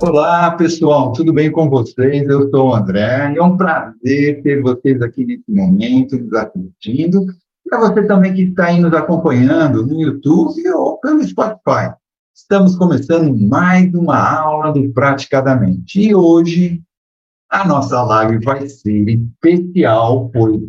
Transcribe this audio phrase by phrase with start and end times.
[0.00, 2.26] Olá, pessoal, tudo bem com vocês?
[2.28, 7.26] Eu sou o André é um prazer ter vocês aqui nesse momento, nos assistindo.
[7.68, 11.92] Para você também que está aí nos acompanhando no YouTube ou pelo Spotify.
[12.34, 16.00] Estamos começando mais uma aula do Praticadamente.
[16.00, 16.82] E hoje
[17.50, 20.62] a nossa live vai ser especial, pois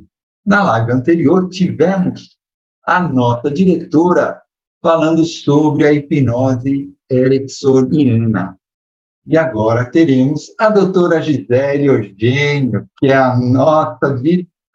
[0.46, 2.38] na live anterior tivemos
[2.86, 4.42] a nossa diretora
[4.82, 8.58] falando sobre a hipnose ericksoniana.
[9.26, 14.18] E agora teremos a doutora Gisele Eugênio, que é a nossa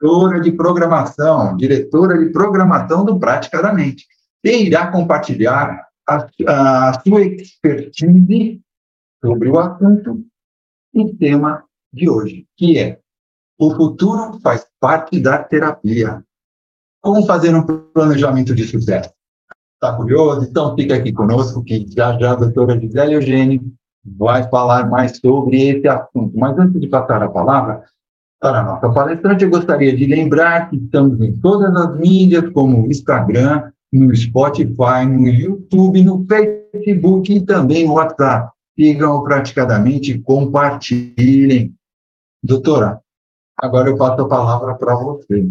[0.05, 4.07] diretora de programação, diretora de programação do Praticadamente,
[4.45, 8.61] e irá compartilhar a, a sua expertise
[9.25, 10.23] sobre o assunto
[10.95, 12.98] e tema de hoje, que é
[13.59, 16.23] o futuro faz parte da terapia.
[17.00, 19.11] Como fazer um planejamento de sucesso?
[19.75, 20.47] Está curioso?
[20.47, 23.62] Então fica aqui conosco que já já a doutora Gisele Eugênio
[24.05, 26.37] vai falar mais sobre esse assunto.
[26.37, 27.84] Mas antes de passar a palavra
[28.45, 32.87] para a nossa palestrante, eu gostaria de lembrar que estamos em todas as mídias, como
[32.91, 38.53] Instagram, no Spotify, no YouTube, no Facebook e também no WhatsApp.
[38.78, 41.75] Sigam praticadamente compartilhem.
[42.42, 43.00] Doutora,
[43.56, 45.48] agora eu passo a palavra para você.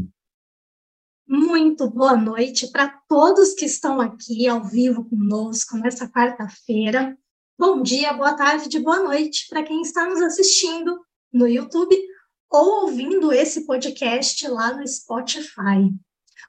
[1.27, 7.17] Muito boa noite para todos que estão aqui ao vivo conosco nessa quarta-feira.
[7.57, 10.99] Bom dia, boa tarde, boa noite para quem está nos assistindo
[11.33, 12.12] no YouTube
[12.53, 15.91] ou ouvindo esse podcast lá no Spotify.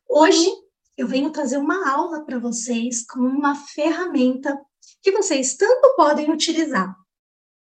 [0.06, 0.46] Hoje
[0.98, 4.60] eu venho trazer uma aula para vocês com uma ferramenta
[5.02, 6.94] que vocês tanto podem utilizar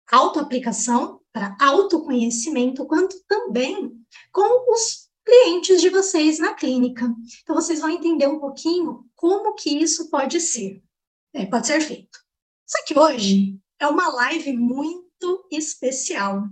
[0.10, 3.92] autoaplicação para autoconhecimento, quanto também
[4.32, 7.12] com os clientes de vocês na clínica.
[7.42, 10.82] Então vocês vão entender um pouquinho como que isso pode ser,
[11.34, 12.20] é, pode ser feito.
[12.68, 16.44] Só que hoje é uma live muito especial,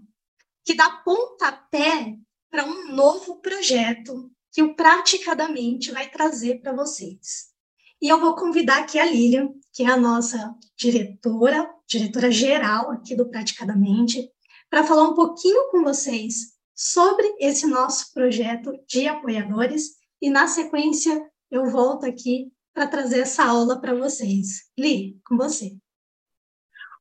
[0.66, 2.18] que dá pontapé
[2.50, 7.54] para um novo projeto que o Praticadamente vai trazer para vocês.
[8.02, 13.16] E eu vou convidar aqui a Lilian, que é a nossa diretora, diretora geral aqui
[13.16, 14.30] do Praticadamente,
[14.70, 21.30] para falar um pouquinho com vocês sobre esse nosso projeto de apoiadores e, na sequência,
[21.52, 24.70] eu volto aqui para trazer essa aula para vocês.
[24.78, 25.78] Li, com você.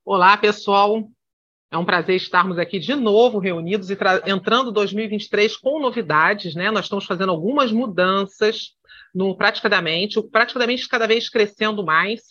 [0.05, 1.09] Olá, pessoal.
[1.75, 6.71] É um prazer estarmos aqui de novo reunidos e entrando 2023 com novidades, né?
[6.71, 8.69] Nós estamos fazendo algumas mudanças
[9.13, 12.21] no Praticadamente, o Praticadamente cada vez crescendo mais,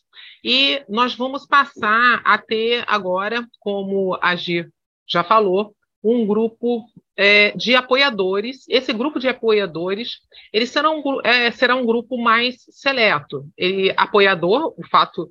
[0.42, 4.66] e nós vamos passar a ter agora, como a Gi
[5.06, 6.82] já falou, um grupo
[7.14, 8.64] é, de apoiadores.
[8.66, 10.20] Esse grupo de apoiadores,
[10.54, 13.44] ele será um, é, será um grupo mais seleto.
[13.58, 15.28] Ele, apoiador, o fato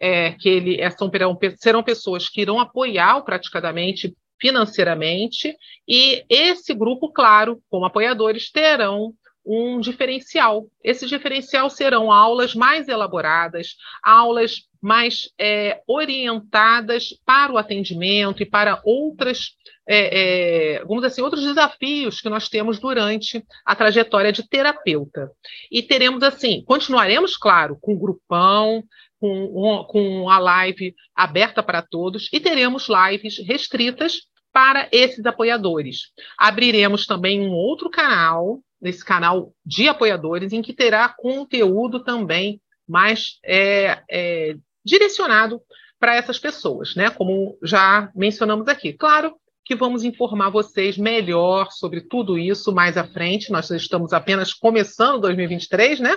[0.00, 1.10] é, que ele é, são,
[1.56, 5.56] serão pessoas que irão apoiar o praticadamente financeiramente,
[5.88, 9.14] e esse grupo, claro, como apoiadores, terão
[9.46, 10.66] um diferencial.
[10.82, 18.80] Esse diferencial serão aulas mais elaboradas, aulas mais é, orientadas para o atendimento e para
[18.84, 19.52] outras,
[19.88, 25.30] é, é, vamos dizer assim, outros desafios que nós temos durante a trajetória de terapeuta.
[25.70, 28.82] E teremos assim, continuaremos, claro, com grupão,
[29.20, 34.22] com, com a live aberta para todos e teremos lives restritas
[34.52, 36.12] para esses apoiadores.
[36.38, 43.38] Abriremos também um outro canal, nesse canal de apoiadores, em que terá conteúdo também mais
[43.44, 45.60] é, é, direcionado
[45.98, 47.10] para essas pessoas, né?
[47.10, 48.92] Como já mencionamos aqui.
[48.92, 53.50] Claro que vamos informar vocês melhor sobre tudo isso mais à frente.
[53.50, 56.16] Nós estamos apenas começando 2023, né?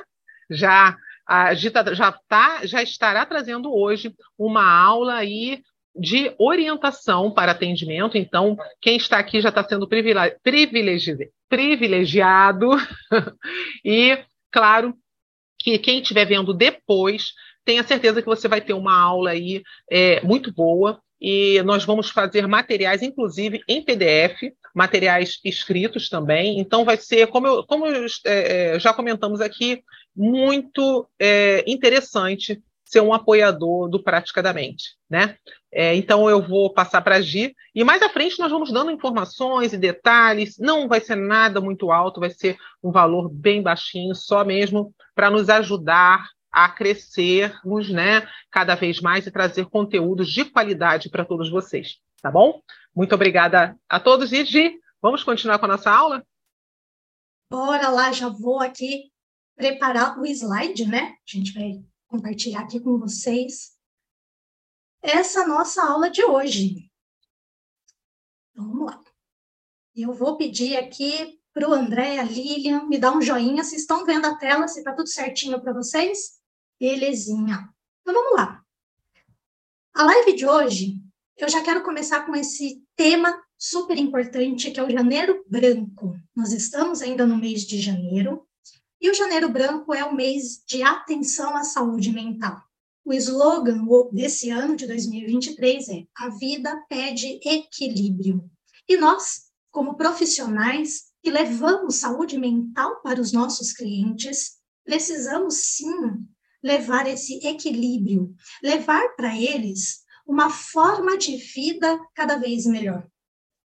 [0.50, 0.96] Já
[1.30, 5.62] a Gita já, tá, já estará trazendo hoje uma aula aí
[5.96, 8.18] de orientação para atendimento.
[8.18, 12.72] Então, quem está aqui já está sendo privilegi privilegiado.
[13.86, 14.18] e,
[14.52, 14.96] claro,
[15.60, 17.34] que quem estiver vendo depois,
[17.64, 21.00] tenha certeza que você vai ter uma aula aí é, muito boa.
[21.22, 26.60] E nós vamos fazer materiais, inclusive em PDF, materiais escritos também.
[26.60, 29.84] Então, vai ser, como, eu, como eu, é, é já comentamos aqui,
[30.20, 35.38] muito é, interessante ser um apoiador do Praticadamente, né?
[35.72, 38.92] É, então eu vou passar para a Gi e mais à frente nós vamos dando
[38.92, 40.58] informações e detalhes.
[40.58, 45.30] Não vai ser nada muito alto, vai ser um valor bem baixinho, só mesmo para
[45.30, 51.50] nos ajudar a crescermos, né, cada vez mais e trazer conteúdos de qualidade para todos
[51.50, 52.62] vocês, tá bom?
[52.94, 56.26] Muito obrigada a todos e Gi, vamos continuar com a nossa aula?
[57.52, 59.12] Bora lá, já vou aqui
[59.60, 61.18] preparar o slide, né?
[61.18, 63.78] A gente vai compartilhar aqui com vocês
[65.02, 66.90] essa nossa aula de hoje.
[68.52, 69.04] Então, vamos lá.
[69.94, 73.76] Eu vou pedir aqui para o André e a Lilian me dar um joinha se
[73.76, 76.40] estão vendo a tela, se está tudo certinho para vocês.
[76.80, 77.70] Belezinha.
[78.02, 78.64] Então vamos lá.
[79.94, 80.94] A live de hoje,
[81.36, 86.18] eu já quero começar com esse tema super importante que é o Janeiro Branco.
[86.34, 88.48] Nós estamos ainda no mês de janeiro
[89.02, 92.62] e o Janeiro Branco é o mês de atenção à saúde mental.
[93.06, 98.50] O slogan desse ano de 2023 é: A vida pede equilíbrio.
[98.88, 106.26] E nós, como profissionais que levamos saúde mental para os nossos clientes, precisamos sim
[106.64, 113.08] levar esse equilíbrio, levar para eles uma forma de vida cada vez melhor.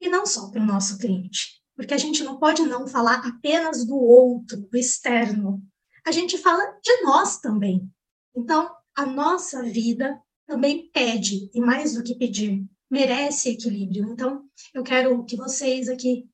[0.00, 3.84] E não só para o nosso cliente, porque a gente não pode não falar apenas
[3.86, 5.62] do outro, do externo.
[6.04, 7.88] A gente fala de nós também.
[8.36, 14.10] Então, a nossa vida também pede, e mais do que pedir, merece equilíbrio.
[14.10, 14.42] Então,
[14.74, 16.28] eu quero que vocês aqui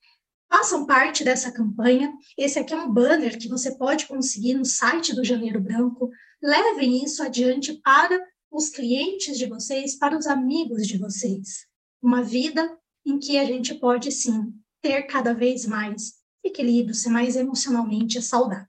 [0.51, 2.11] façam parte dessa campanha.
[2.39, 6.09] Esse aqui é um banner que você pode conseguir no site do Janeiro Branco.
[6.43, 8.19] Levem isso adiante para
[8.51, 11.67] os clientes de vocês, para os amigos de vocês.
[12.03, 16.13] Uma vida em que a gente pode, sim, ter cada vez mais
[16.45, 18.69] equilíbrio, ser mais emocionalmente saudável.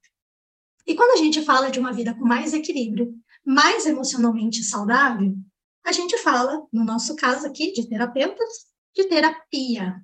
[0.87, 3.13] E quando a gente fala de uma vida com mais equilíbrio,
[3.45, 5.35] mais emocionalmente saudável,
[5.83, 8.47] a gente fala, no nosso caso aqui, de terapeutas,
[8.95, 10.01] de terapia.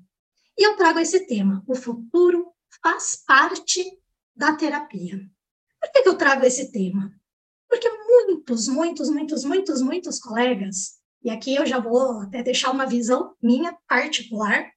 [0.57, 2.51] E eu trago esse tema: o futuro
[2.83, 3.81] faz parte
[4.35, 5.17] da terapia.
[5.79, 7.09] Por que, que eu trago esse tema?
[7.69, 12.85] Porque muitos, muitos, muitos, muitos, muitos colegas, e aqui eu já vou até deixar uma
[12.85, 14.69] visão minha particular,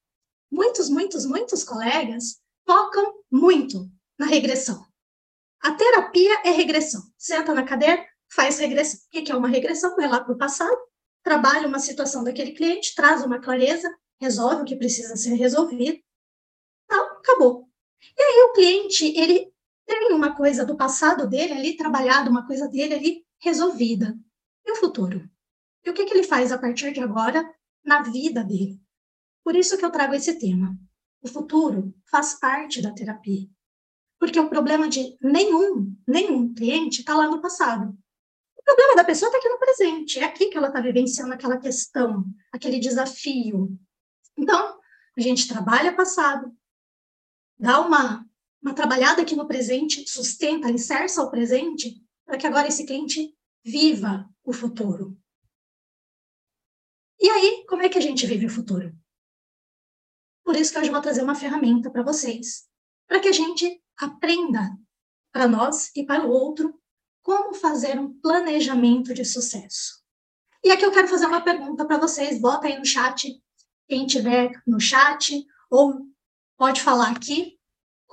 [0.54, 4.86] muitos, muitos, muitos colegas focam muito na regressão.
[5.60, 7.02] A terapia é regressão.
[7.18, 9.00] Senta na cadeira, faz regressão.
[9.00, 9.96] O que é uma regressão?
[9.96, 10.76] Vai lá para o passado,
[11.22, 15.98] trabalha uma situação daquele cliente, traz uma clareza, resolve o que precisa ser resolvido.
[16.84, 17.68] Então, acabou.
[18.16, 19.52] E aí o cliente, ele
[19.84, 24.16] tem uma coisa do passado dele ali trabalhado, uma coisa dele ali resolvida.
[24.64, 25.28] E o futuro?
[25.84, 27.44] E o que, que ele faz a partir de agora
[27.84, 28.83] na vida dele?
[29.44, 30.76] Por isso que eu trago esse tema.
[31.22, 33.48] O futuro faz parte da terapia.
[34.18, 37.96] Porque o problema de nenhum, nenhum cliente está lá no passado.
[38.56, 40.18] O problema da pessoa está aqui no presente.
[40.18, 43.78] É aqui que ela está vivenciando aquela questão, aquele desafio.
[44.36, 44.80] Então,
[45.16, 46.50] a gente trabalha passado,
[47.58, 48.26] dá uma
[48.64, 54.26] uma trabalhada aqui no presente, sustenta, alicerça o presente, para que agora esse cliente viva
[54.42, 55.14] o futuro.
[57.20, 58.96] E aí, como é que a gente vive o futuro?
[60.44, 62.64] Por isso que hoje eu vou trazer uma ferramenta para vocês,
[63.08, 64.76] para que a gente aprenda
[65.32, 66.78] para nós e para o outro
[67.22, 70.02] como fazer um planejamento de sucesso.
[70.62, 73.42] E aqui eu quero fazer uma pergunta para vocês, bota aí no chat,
[73.88, 76.06] quem tiver no chat, ou
[76.56, 77.58] pode falar aqui,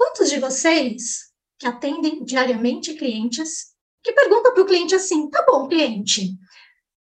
[0.01, 5.68] Quantos de vocês que atendem diariamente clientes que perguntam para o cliente assim: tá bom,
[5.68, 6.36] cliente,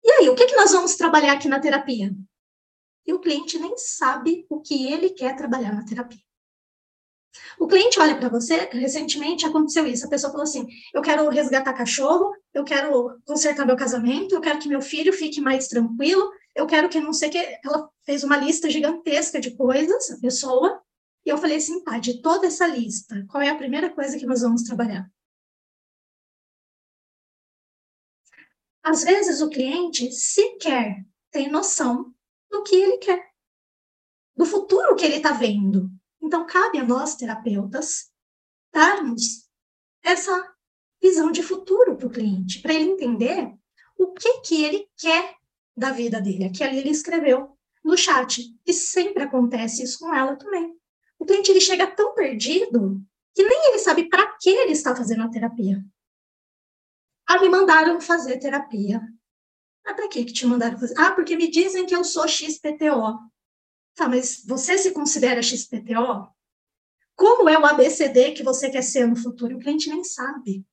[0.03, 2.13] e aí, o que, que nós vamos trabalhar aqui na terapia?
[3.05, 6.19] E o cliente nem sabe o que ele quer trabalhar na terapia.
[7.59, 11.73] O cliente olha para você, recentemente aconteceu isso, a pessoa falou assim: eu quero resgatar
[11.73, 16.65] cachorro, eu quero consertar meu casamento, eu quero que meu filho fique mais tranquilo, eu
[16.65, 17.37] quero que não sei que.
[17.37, 20.81] Ela fez uma lista gigantesca de coisas, a pessoa,
[21.25, 24.25] e eu falei assim, tá, de toda essa lista, qual é a primeira coisa que
[24.25, 25.09] nós vamos trabalhar?
[28.83, 32.14] Às vezes o cliente sequer tem noção
[32.57, 33.31] do que ele quer,
[34.35, 35.89] do futuro que ele está vendo.
[36.21, 38.11] Então, cabe a nós, terapeutas,
[38.73, 39.49] darmos
[40.03, 40.53] essa
[41.01, 43.53] visão de futuro para o cliente, para ele entender
[43.97, 45.35] o que, que ele quer
[45.75, 46.45] da vida dele.
[46.45, 50.75] Aqui ali ele escreveu no chat, e sempre acontece isso com ela também
[51.19, 53.01] o cliente ele chega tão perdido
[53.33, 55.83] que nem ele sabe para que ele está fazendo a terapia.
[57.27, 59.01] Ah, me mandaram fazer terapia.
[59.85, 60.95] Ah, para que que te mandaram fazer?
[60.97, 63.19] Ah, porque me dizem que eu sou XPTO.
[63.95, 66.27] Tá, mas você se considera XPTO?
[67.15, 69.55] Como é o ABCD que você quer ser no futuro?
[69.55, 70.65] O cliente nem sabe.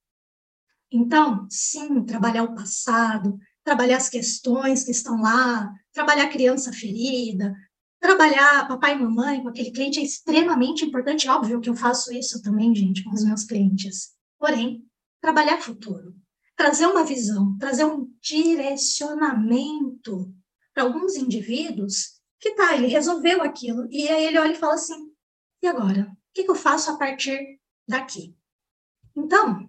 [0.91, 7.55] Então, sim, trabalhar o passado, trabalhar as questões que estão lá, trabalhar a criança ferida,
[8.03, 11.29] Trabalhar papai e mamãe com aquele cliente é extremamente importante.
[11.29, 14.11] Óbvio que eu faço isso também, gente, com os meus clientes.
[14.41, 14.85] Porém,
[15.21, 16.13] trabalhar futuro.
[16.63, 20.33] Trazer uma visão, trazer um direcionamento
[20.73, 23.89] para alguns indivíduos que tá, ele resolveu aquilo.
[23.91, 25.11] E aí ele olha e fala assim:
[25.61, 26.03] e agora?
[26.03, 28.37] O que, que eu faço a partir daqui?
[29.15, 29.69] Então,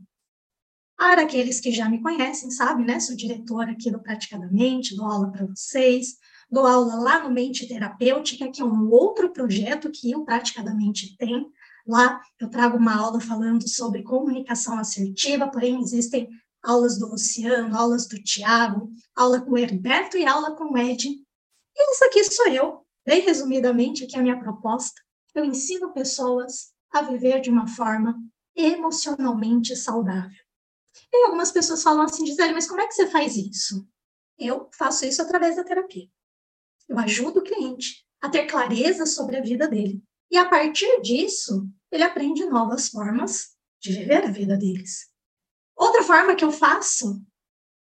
[0.95, 2.99] para aqueles que já me conhecem, sabem, né?
[2.99, 6.17] Sou diretora aqui do Praticadamente, dou aula para vocês,
[6.49, 11.49] dou aula lá no Mente Terapêutica, que é um outro projeto que o Praticadamente tem.
[11.87, 16.29] Lá eu trago uma aula falando sobre comunicação assertiva, porém existem
[16.63, 21.07] aulas do Luciano, aulas do Tiago, aula com o Herberto e aula com o Ed.
[21.07, 25.01] E isso aqui sou eu, bem resumidamente, que é a minha proposta.
[25.35, 28.15] Eu ensino pessoas a viver de uma forma
[28.55, 30.43] emocionalmente saudável.
[31.11, 33.87] E algumas pessoas falam assim, Gisele, mas como é que você faz isso?
[34.37, 36.07] Eu faço isso através da terapia.
[36.87, 40.03] Eu ajudo o cliente a ter clareza sobre a vida dele.
[40.29, 45.12] E a partir disso, ele aprende novas formas de viver a vida deles.
[45.75, 47.21] Outra forma que eu faço,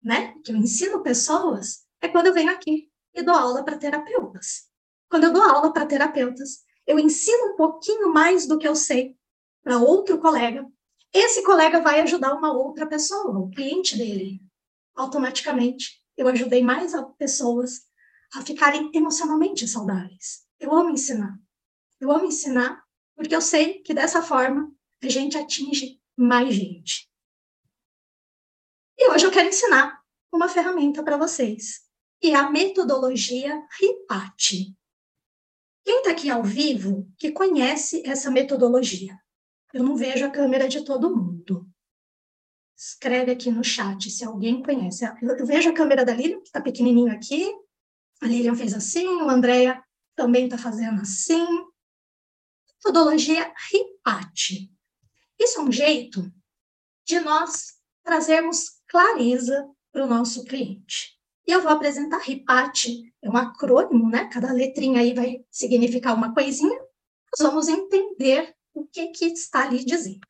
[0.02, 4.68] né, que eu ensino pessoas, é quando eu venho aqui e dou aula para terapeutas.
[5.08, 9.16] Quando eu dou aula para terapeutas, eu ensino um pouquinho mais do que eu sei
[9.62, 10.66] para outro colega.
[11.12, 14.40] Esse colega vai ajudar uma outra pessoa, o cliente dele.
[14.94, 17.82] Automaticamente, eu ajudei mais pessoas
[18.34, 20.46] a ficarem emocionalmente saudáveis.
[20.58, 21.38] Eu amo ensinar.
[22.00, 22.82] Eu amo ensinar
[23.14, 24.72] porque eu sei que dessa forma
[25.02, 27.11] a gente atinge mais gente.
[28.98, 30.00] E hoje eu quero ensinar
[30.32, 31.80] uma ferramenta para vocês,
[32.20, 34.74] que é a metodologia RIPAT.
[35.84, 39.18] Quem está aqui ao vivo que conhece essa metodologia?
[39.72, 41.68] Eu não vejo a câmera de todo mundo.
[42.76, 45.04] Escreve aqui no chat se alguém conhece.
[45.22, 47.52] Eu vejo a câmera da Lilian, que está pequenininho aqui.
[48.20, 49.82] A Lilian fez assim, o Andréia
[50.14, 51.46] também está fazendo assim.
[52.76, 54.70] Metodologia RIPAT.
[55.38, 56.32] Isso é um jeito
[57.04, 61.18] de nós trazermos clareza para o nosso cliente.
[61.46, 64.28] E eu vou apresentar RIPAT, é um acrônimo, né?
[64.28, 66.78] Cada letrinha aí vai significar uma coisinha.
[67.38, 70.20] Nós vamos entender o que, que está ali dizendo.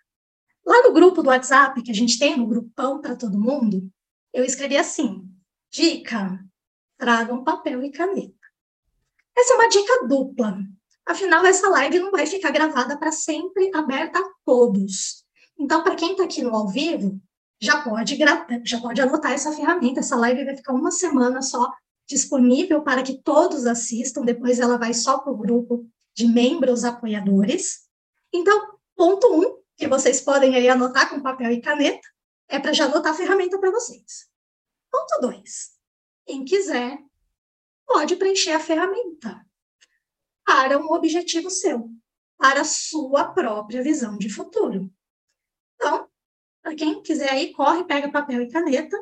[0.64, 3.90] Lá no grupo do WhatsApp, que a gente tem no grupão para todo mundo,
[4.33, 5.28] eu escrevi assim:
[5.69, 6.38] dica,
[6.97, 8.33] tragam papel e caneta.
[9.37, 10.57] Essa é uma dica dupla.
[11.04, 15.25] Afinal, essa live não vai ficar gravada para sempre, aberta a todos.
[15.59, 17.21] Então, para quem está aqui no ao vivo,
[17.62, 18.19] já pode,
[18.64, 20.00] já pode anotar essa ferramenta.
[20.00, 21.73] Essa live vai ficar uma semana só
[22.09, 24.25] disponível para que todos assistam.
[24.25, 27.88] Depois ela vai só para o grupo de membros apoiadores.
[28.33, 32.07] Então, ponto um, que vocês podem aí anotar com papel e caneta,
[32.49, 34.28] é para já anotar a ferramenta para vocês.
[34.90, 35.71] Ponto dois,
[36.26, 36.99] quem quiser
[37.87, 39.40] pode preencher a ferramenta
[40.45, 41.88] para um objetivo seu,
[42.37, 44.92] para a sua própria visão de futuro.
[45.76, 46.09] Então,
[46.62, 48.97] para quem quiser aí, corre, pega papel e caneta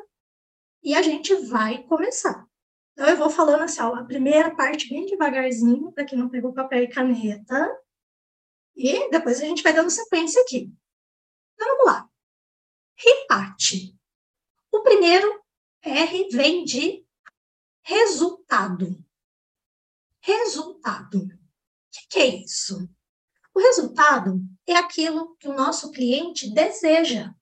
[0.83, 2.47] e a gente vai começar.
[2.93, 6.53] Então, eu vou falando assim, ó, a primeira parte bem devagarzinho, para quem não pegou
[6.53, 7.79] papel e caneta,
[8.75, 10.73] e depois a gente vai dando sequência aqui.
[11.53, 12.09] Então, vamos lá.
[12.95, 13.95] Repate.
[14.71, 15.41] O primeiro
[15.83, 17.05] R vem de
[17.83, 18.97] resultado.
[20.19, 21.19] Resultado.
[21.19, 22.89] O que é isso?
[23.53, 27.33] O resultado é aquilo que o nosso cliente deseja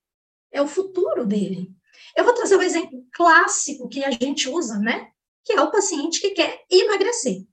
[0.51, 1.71] é o futuro dele.
[2.15, 5.11] Eu vou trazer um exemplo clássico que a gente usa, né?
[5.43, 7.45] Que é o paciente que quer emagrecer.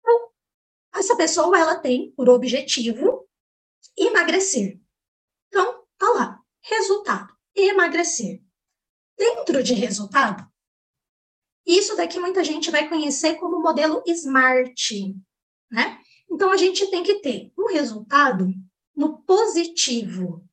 [0.00, 0.30] Então,
[0.94, 3.28] essa pessoa, ela tem por objetivo
[3.96, 4.80] emagrecer.
[5.48, 8.42] Então, tá lá, resultado, emagrecer.
[9.16, 10.48] Dentro de resultado,
[11.66, 15.14] isso daqui muita gente vai conhecer como modelo SMART,
[15.70, 16.00] né?
[16.30, 18.48] Então, a gente tem que ter um resultado
[18.94, 20.47] no positivo,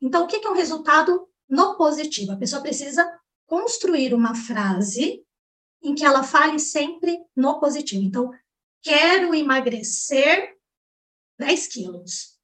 [0.00, 2.32] então, o que é um resultado no positivo?
[2.32, 5.24] A pessoa precisa construir uma frase
[5.82, 8.02] em que ela fale sempre no positivo.
[8.02, 8.30] Então,
[8.82, 10.56] quero emagrecer
[11.38, 12.38] 10 quilos.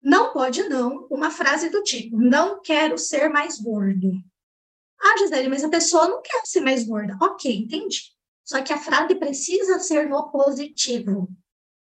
[0.00, 4.12] Não pode não uma frase do tipo, não quero ser mais gordo.
[5.00, 7.16] Ah, Gisele, mas a pessoa não quer ser mais gorda.
[7.20, 8.12] Ok, entendi.
[8.44, 11.28] Só que a frase precisa ser no positivo,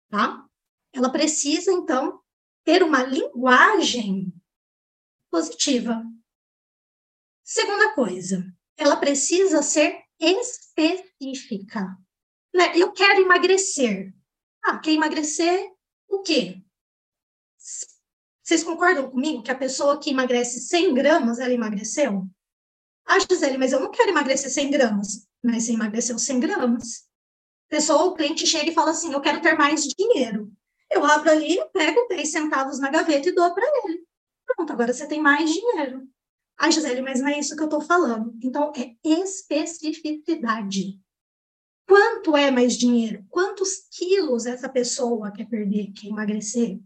[0.08, 0.44] tá?
[0.92, 2.20] Ela precisa, então,
[2.64, 4.32] ter uma linguagem
[5.30, 6.02] positiva.
[7.42, 8.44] Segunda coisa,
[8.76, 11.96] ela precisa ser específica.
[12.54, 12.76] Né?
[12.76, 14.12] Eu quero emagrecer.
[14.64, 15.72] Ah, quer emagrecer
[16.08, 16.62] o quê?
[18.42, 22.26] Vocês concordam comigo que a pessoa que emagrece 100 gramas, ela emagreceu?
[23.04, 25.28] Ah, Gisele, mas eu não quero emagrecer 100 gramas.
[25.42, 27.08] Mas você emagreceu 100 gramas.
[27.68, 30.50] Pessoa, o cliente chega e fala assim, eu quero ter mais dinheiro.
[30.90, 34.07] Eu abro ali, pego 10 centavos na gaveta e dou para ele.
[34.58, 36.10] Pronto, agora você tem mais dinheiro.
[36.58, 38.36] Ai, Gisele, mas não é isso que eu estou falando.
[38.42, 41.00] Então, é especificidade.
[41.86, 43.24] Quanto é mais dinheiro?
[43.30, 46.80] Quantos quilos essa pessoa quer perder, quer emagrecer?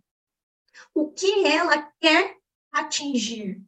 [0.95, 2.37] O que ela quer
[2.71, 3.65] atingir?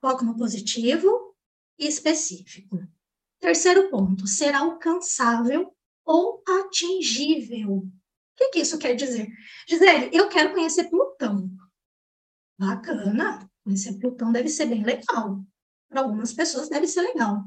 [0.00, 1.34] Foco no positivo
[1.76, 2.78] e específico.
[3.40, 7.78] Terceiro ponto, ser alcançável ou atingível.
[7.78, 7.90] O
[8.36, 9.28] que, que isso quer dizer?
[9.68, 11.57] Gisele, eu quero conhecer Plutão.
[12.58, 13.48] Bacana.
[13.62, 15.44] Conhecer Plutão deve ser bem legal.
[15.88, 17.44] Para algumas pessoas deve ser legal.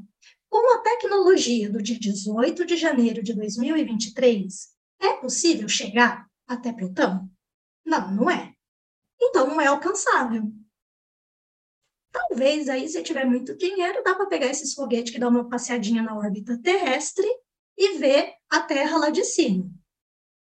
[0.49, 7.29] Com a tecnologia do dia 18 de janeiro de 2023, é possível chegar até Plutão?
[7.85, 8.53] Não, não é.
[9.19, 10.51] Então não é alcançável.
[12.11, 16.03] Talvez aí, se tiver muito dinheiro, dá para pegar esses foguetes que dão uma passeadinha
[16.03, 17.27] na órbita terrestre
[17.77, 19.69] e ver a Terra lá de cima.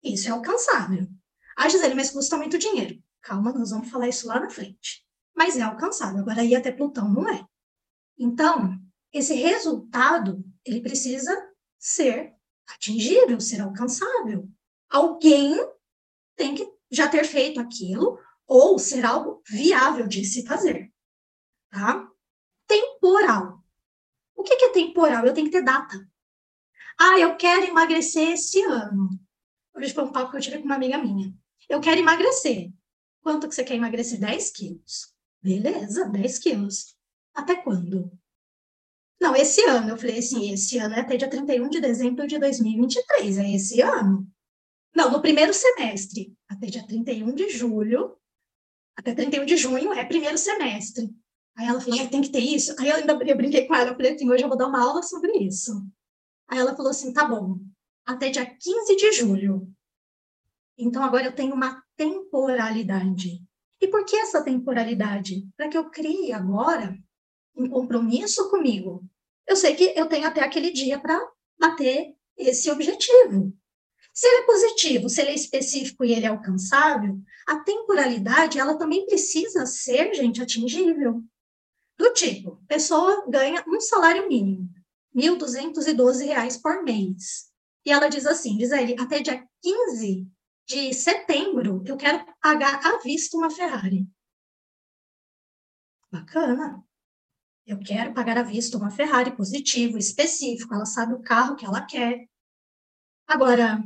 [0.03, 1.07] Isso é alcançável.
[1.55, 3.01] Ah, Gisele, mas custa muito dinheiro.
[3.21, 5.05] Calma, nós vamos falar isso lá na frente.
[5.35, 6.21] Mas é alcançável.
[6.21, 7.45] Agora, ir até Plutão não é.
[8.17, 8.79] Então,
[9.13, 11.31] esse resultado, ele precisa
[11.79, 12.33] ser
[12.67, 14.49] atingível, ser alcançável.
[14.89, 15.55] Alguém
[16.35, 20.91] tem que já ter feito aquilo ou ser algo viável de se fazer.
[21.69, 22.07] Tá?
[22.67, 23.63] Temporal.
[24.35, 25.25] O que é temporal?
[25.25, 25.95] Eu tenho que ter data.
[26.99, 29.09] Ah, eu quero emagrecer esse ano.
[29.73, 31.33] Hoje foi um papo que eu tive com uma amiga minha.
[31.69, 32.71] Eu quero emagrecer.
[33.21, 34.19] Quanto que você quer emagrecer?
[34.19, 35.13] 10 quilos.
[35.41, 36.95] Beleza, 10 quilos.
[37.33, 38.11] Até quando?
[39.19, 39.89] Não, esse ano.
[39.89, 43.37] Eu falei assim, esse ano é até dia 31 de dezembro de 2023.
[43.37, 44.27] É esse ano.
[44.95, 46.35] Não, no primeiro semestre.
[46.49, 48.17] Até dia 31 de julho.
[48.97, 51.09] Até 31 de junho é primeiro semestre.
[51.55, 52.75] Aí ela falou, tem que ter isso.
[52.79, 53.91] Aí eu ainda eu brinquei com ela.
[53.91, 55.85] Eu falei assim, hoje eu vou dar uma aula sobre isso.
[56.47, 57.59] Aí ela falou assim, tá bom.
[58.05, 59.71] Até dia 15 de julho.
[60.81, 63.39] Então agora eu tenho uma temporalidade.
[63.79, 65.47] E por que essa temporalidade?
[65.55, 66.97] Para que eu crie agora
[67.55, 69.03] um compromisso comigo.
[69.47, 71.19] Eu sei que eu tenho até aquele dia para
[71.59, 73.53] bater esse objetivo.
[74.11, 78.77] Se ele é positivo, se ele é específico e ele é alcançável, a temporalidade ela
[78.77, 81.23] também precisa ser, gente, atingível.
[81.97, 84.67] Do tipo, pessoa ganha um salário mínimo,
[85.15, 87.51] R$ 1.212 por mês.
[87.85, 90.27] E ela diz assim, diz ele, até dia 15
[90.67, 94.07] de setembro, eu quero pagar à vista uma Ferrari.
[96.11, 96.83] Bacana.
[97.65, 101.85] Eu quero pagar à vista uma Ferrari positivo, específico, ela sabe o carro que ela
[101.85, 102.27] quer.
[103.27, 103.81] Agora,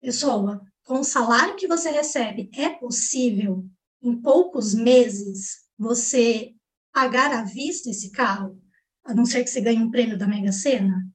[0.00, 3.68] pessoa, com o salário que você recebe, é possível,
[4.02, 6.54] em poucos meses, você
[6.92, 8.60] pagar à vista esse carro?
[9.04, 11.06] A não ser que você ganhe um prêmio da Mega Sena?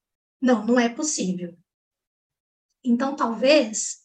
[0.41, 1.57] Não, não é possível.
[2.83, 3.98] Então, talvez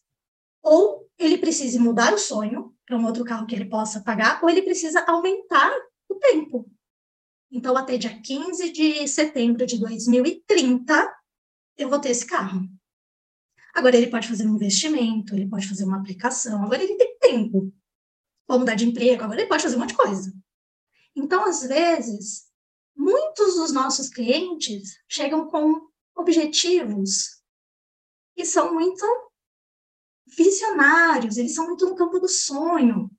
[0.65, 4.49] ou ele precise mudar o sonho para um outro carro que ele possa pagar, ou
[4.49, 5.71] ele precisa aumentar
[6.09, 6.69] o tempo.
[7.51, 11.15] Então, até dia 15 de setembro de 2030,
[11.77, 12.67] eu vou ter esse carro.
[13.73, 17.71] Agora, ele pode fazer um investimento, ele pode fazer uma aplicação, agora ele tem tempo.
[18.47, 20.33] Pode mudar de emprego, agora ele pode fazer um monte de coisa.
[21.15, 22.45] Então, às vezes,
[22.95, 27.41] muitos dos nossos clientes chegam com objetivos
[28.35, 29.05] que são muito
[30.35, 33.09] visionários, eles são muito no campo do sonho,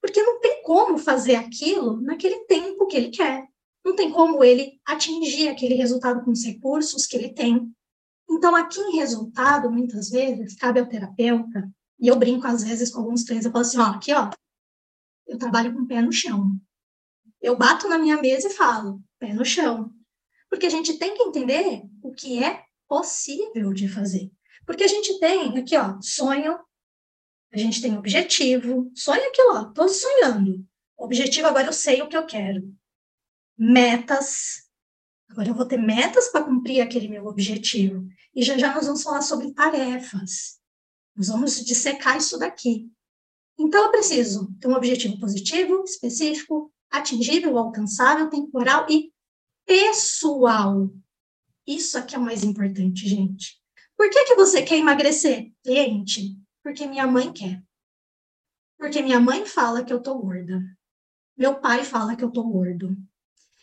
[0.00, 3.46] porque não tem como fazer aquilo naquele tempo que ele quer.
[3.84, 7.72] Não tem como ele atingir aquele resultado com os recursos que ele tem.
[8.30, 13.00] Então, aqui em resultado, muitas vezes, cabe ao terapeuta, e eu brinco às vezes com
[13.00, 14.30] alguns clientes, eu falo assim, ó, aqui, ó,
[15.26, 16.50] eu trabalho com o pé no chão.
[17.40, 19.92] Eu bato na minha mesa e falo, pé no chão.
[20.48, 24.30] Porque a gente tem que entender o que é possível de fazer.
[24.66, 26.58] Porque a gente tem aqui, ó, sonho,
[27.52, 30.64] a gente tem objetivo, sonho aquilo, ó, tô sonhando.
[30.96, 32.72] Objetivo, agora eu sei o que eu quero.
[33.58, 34.68] Metas,
[35.28, 38.06] agora eu vou ter metas para cumprir aquele meu objetivo.
[38.34, 40.60] E já já nós vamos falar sobre tarefas.
[41.14, 42.90] Nós vamos dissecar isso daqui.
[43.58, 49.12] Então, eu preciso ter um objetivo positivo, específico, atingível, alcançável, temporal e
[49.66, 50.90] pessoal.
[51.66, 53.61] Isso aqui é o mais importante, gente.
[54.02, 55.52] Por que, que você quer emagrecer?
[55.62, 57.62] Cliente, porque minha mãe quer.
[58.76, 60.60] Porque minha mãe fala que eu tô gorda.
[61.36, 62.96] Meu pai fala que eu tô gordo.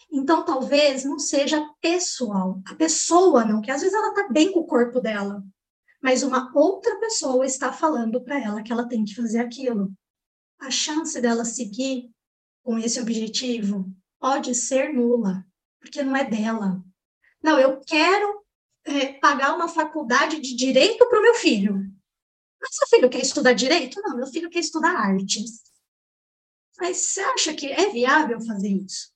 [0.09, 2.61] Então, talvez não seja pessoal.
[2.65, 5.43] A pessoa não, que às vezes ela tá bem com o corpo dela,
[6.01, 9.91] mas uma outra pessoa está falando para ela que ela tem que fazer aquilo.
[10.57, 12.09] A chance dela seguir
[12.63, 15.45] com esse objetivo pode ser nula,
[15.81, 16.81] porque não é dela.
[17.43, 18.38] Não, eu quero
[18.85, 21.75] é, pagar uma faculdade de direito para o meu filho.
[22.61, 24.01] Mas seu filho quer estudar direito?
[24.01, 25.61] Não, meu filho quer estudar artes.
[26.79, 29.11] Mas você acha que é viável fazer isso?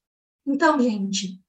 [0.46, 1.42] Então, gente,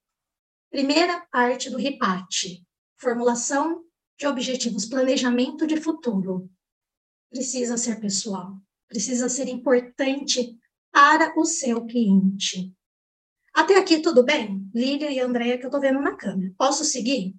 [0.70, 2.64] primeira parte do RIPAT,
[2.96, 3.84] formulação
[4.18, 6.50] de objetivos, planejamento de futuro.
[7.30, 8.56] Precisa ser pessoal,
[8.88, 10.56] precisa ser importante
[10.92, 12.72] para o seu cliente.
[13.52, 14.68] Até aqui tudo bem?
[14.74, 16.52] Lília e Andréia que eu estou vendo na câmera.
[16.56, 17.34] Posso seguir?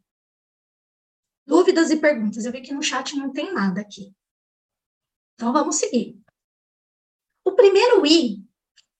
[1.45, 2.45] Dúvidas e perguntas?
[2.45, 4.13] Eu vi que no chat não tem nada aqui.
[5.36, 6.19] Então vamos seguir.
[7.43, 8.43] O primeiro I,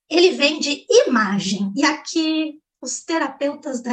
[0.10, 1.74] ele vem de imagem.
[1.76, 3.90] E aqui os terapeutas que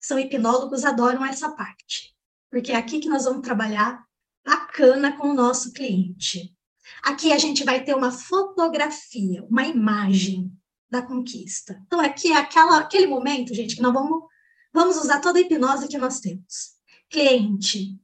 [0.00, 2.16] são hipnólogos adoram essa parte.
[2.50, 4.04] Porque é aqui que nós vamos trabalhar
[4.44, 6.56] bacana com o nosso cliente.
[7.02, 10.50] Aqui a gente vai ter uma fotografia, uma imagem
[10.90, 11.80] da conquista.
[11.86, 14.24] Então, aqui é aquela, aquele momento, gente, que nós vamos,
[14.72, 16.77] vamos usar toda a hipnose que nós temos.
[17.10, 17.98] Cliente,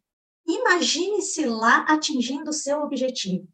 [0.47, 3.47] imagine-se lá atingindo o seu objetivo,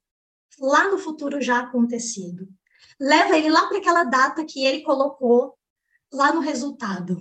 [0.61, 2.49] lá no futuro já acontecido.
[3.01, 5.59] Leva ele lá para aquela data que ele colocou
[6.13, 7.19] lá no resultado.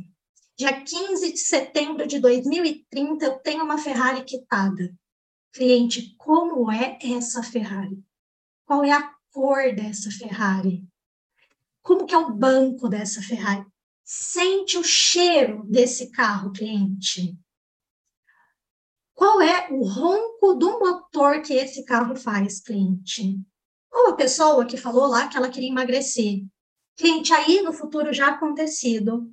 [0.56, 4.94] Dia 15 de setembro de 2030, eu tenho uma Ferrari quitada.
[5.52, 8.04] Cliente, como é essa Ferrari?
[8.64, 10.86] Qual é a cor dessa Ferrari?
[11.82, 13.66] Como que é o banco dessa Ferrari?
[14.04, 17.36] Sente o cheiro desse carro, cliente.
[19.20, 23.38] Qual é o ronco do motor que esse carro faz, cliente?
[23.92, 26.46] Ou a pessoa que falou lá que ela queria emagrecer.
[26.96, 29.30] Cliente, aí no futuro já acontecido.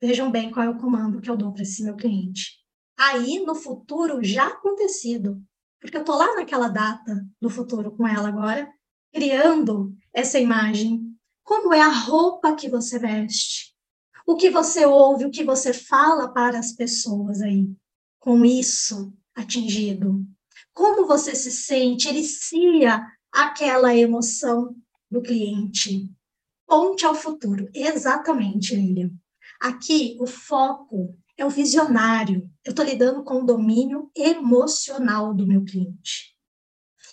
[0.00, 2.60] Vejam bem qual é o comando que eu dou para esse meu cliente.
[2.96, 5.42] Aí no futuro já acontecido.
[5.80, 8.72] Porque eu estou lá naquela data do futuro com ela agora,
[9.12, 11.12] criando essa imagem.
[11.42, 13.74] Como é a roupa que você veste?
[14.24, 17.68] O que você ouve, o que você fala para as pessoas aí,
[18.26, 20.26] com isso atingido?
[20.74, 22.08] Como você se sente?
[22.08, 24.74] Elicia aquela emoção
[25.08, 26.10] do cliente.
[26.66, 27.70] Ponte ao futuro.
[27.72, 29.12] Exatamente, Lilian.
[29.60, 32.50] Aqui, o foco é o visionário.
[32.64, 36.36] Eu estou lidando com o domínio emocional do meu cliente.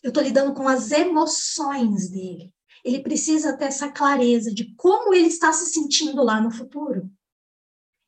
[0.01, 2.51] Eu estou lidando com as emoções dele.
[2.83, 7.07] Ele precisa ter essa clareza de como ele está se sentindo lá no futuro.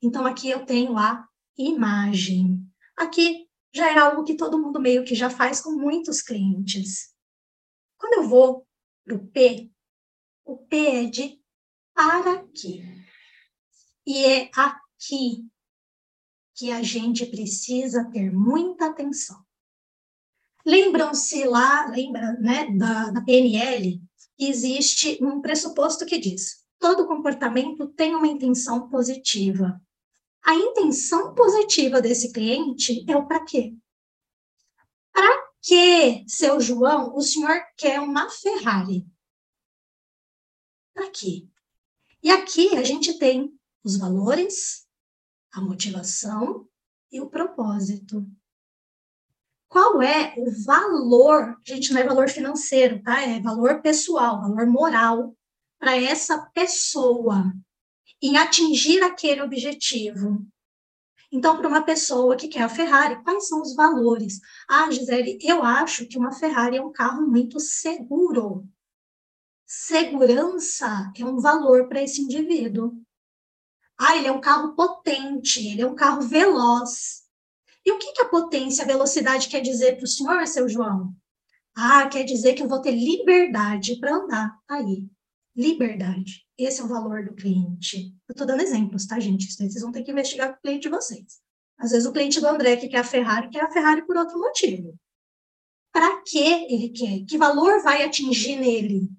[0.02, 1.24] Então, aqui eu tenho a
[1.56, 2.65] imagem.
[2.96, 7.14] Aqui já é algo que todo mundo meio que já faz com muitos clientes.
[7.98, 8.66] Quando eu vou
[9.04, 9.70] para o P,
[10.44, 11.40] o P é de
[11.94, 12.82] para quê?
[14.06, 15.46] E é aqui
[16.54, 19.44] que a gente precisa ter muita atenção.
[20.64, 24.00] Lembram-se lá, lembra, né, da, da PNL,
[24.36, 29.80] que existe um pressuposto que diz: todo comportamento tem uma intenção positiva.
[30.46, 33.76] A intenção positiva desse cliente é o para quê?
[35.12, 39.04] Para que, seu João, o senhor quer uma Ferrari?
[40.94, 41.48] Para quê?
[42.22, 44.86] E aqui a gente tem os valores,
[45.52, 46.68] a motivação
[47.10, 48.24] e o propósito.
[49.66, 51.60] Qual é o valor?
[51.66, 53.20] Gente, não é valor financeiro, tá?
[53.20, 55.36] É valor pessoal, valor moral
[55.76, 57.52] para essa pessoa
[58.26, 60.44] em atingir aquele objetivo.
[61.30, 64.40] Então, para uma pessoa que quer a Ferrari, quais são os valores?
[64.68, 68.66] Ah, Gisele, eu acho que uma Ferrari é um carro muito seguro.
[69.66, 73.00] Segurança é um valor para esse indivíduo.
[73.98, 77.24] Ah, ele é um carro potente, ele é um carro veloz.
[77.84, 81.14] E o que, que a potência, a velocidade quer dizer para o senhor, seu João?
[81.76, 85.08] Ah, quer dizer que eu vou ter liberdade para andar aí.
[85.56, 86.44] Liberdade.
[86.58, 88.14] Esse é o valor do cliente.
[88.28, 89.50] Eu estou dando exemplos, tá, gente?
[89.50, 91.40] Vocês vão ter que investigar com o cliente de vocês.
[91.78, 94.38] Às vezes o cliente do André que quer a Ferrari, quer a Ferrari por outro
[94.38, 94.94] motivo.
[95.92, 97.24] Para que ele quer?
[97.24, 99.10] Que valor vai atingir nele?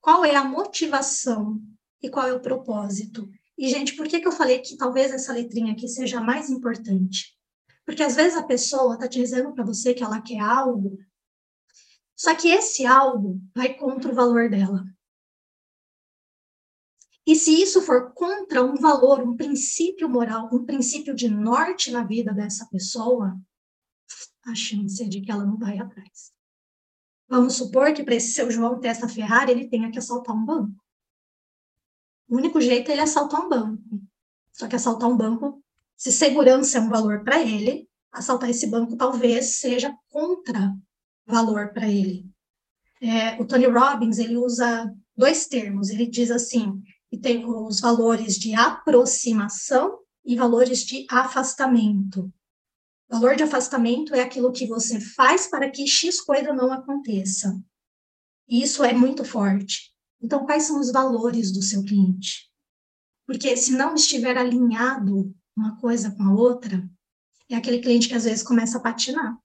[0.00, 1.60] Qual é a motivação
[2.02, 3.28] e qual é o propósito?
[3.58, 7.36] E, gente, por que, que eu falei que talvez essa letrinha aqui seja mais importante?
[7.84, 10.98] Porque às vezes a pessoa está te dizendo para você que ela quer algo,
[12.16, 14.84] só que esse algo vai contra o valor dela.
[17.26, 22.04] E se isso for contra um valor, um princípio moral, um princípio de norte na
[22.04, 23.36] vida dessa pessoa,
[24.46, 26.32] a chance é de que ela não vai atrás.
[27.28, 30.44] Vamos supor que para esse seu João ter essa Ferrari, ele tenha que assaltar um
[30.44, 30.80] banco.
[32.28, 34.00] O único jeito é ele assaltar um banco.
[34.52, 35.60] Só que assaltar um banco,
[35.96, 40.72] se segurança é um valor para ele, assaltar esse banco talvez seja contra
[41.26, 42.30] valor para ele.
[43.00, 45.90] É, o Tony Robbins ele usa dois termos.
[45.90, 46.80] Ele diz assim
[47.16, 52.32] que tem os valores de aproximação e valores de afastamento.
[53.08, 57.58] Valor de afastamento é aquilo que você faz para que X coisa não aconteça.
[58.48, 59.94] E isso é muito forte.
[60.20, 62.50] Então, quais são os valores do seu cliente?
[63.26, 66.88] Porque se não estiver alinhado uma coisa com a outra,
[67.48, 69.38] é aquele cliente que às vezes começa a patinar.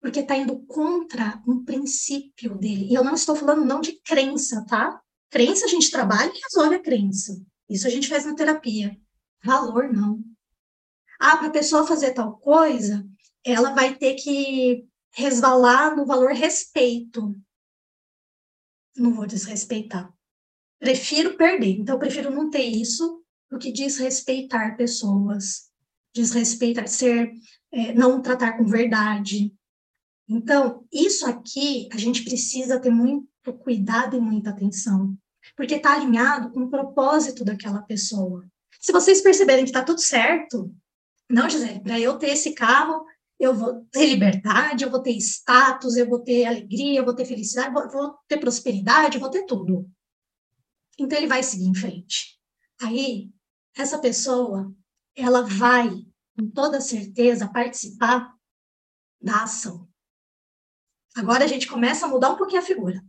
[0.00, 2.88] Porque está indo contra um princípio dele.
[2.90, 5.01] E eu não estou falando não de crença, tá?
[5.32, 7.42] Crença a gente trabalha e resolve a crença.
[7.66, 8.94] Isso a gente faz na terapia.
[9.42, 10.22] Valor, não.
[11.18, 13.02] Ah, para a pessoa fazer tal coisa,
[13.42, 17.34] ela vai ter que resvalar no valor respeito.
[18.94, 20.12] Não vou desrespeitar.
[20.78, 21.78] Prefiro perder.
[21.78, 25.70] Então, eu prefiro não ter isso do que desrespeitar pessoas,
[26.14, 27.32] desrespeitar, ser,
[27.72, 29.50] é, não tratar com verdade.
[30.28, 35.16] Então, isso aqui a gente precisa ter muito cuidado e muita atenção,
[35.56, 38.44] porque está alinhado com o propósito daquela pessoa.
[38.80, 40.74] Se vocês perceberem que está tudo certo,
[41.28, 43.04] não, Gisele, para eu ter esse carro,
[43.40, 47.24] eu vou ter liberdade, eu vou ter status, eu vou ter alegria, eu vou ter
[47.24, 49.90] felicidade, vou, vou ter prosperidade, vou ter tudo.
[50.98, 52.38] Então ele vai seguir em frente.
[52.80, 53.30] Aí,
[53.76, 54.72] essa pessoa,
[55.16, 55.90] ela vai,
[56.36, 58.32] com toda certeza, participar
[59.20, 59.88] da ação.
[61.16, 63.02] Agora a gente começa a mudar um pouquinho a figura.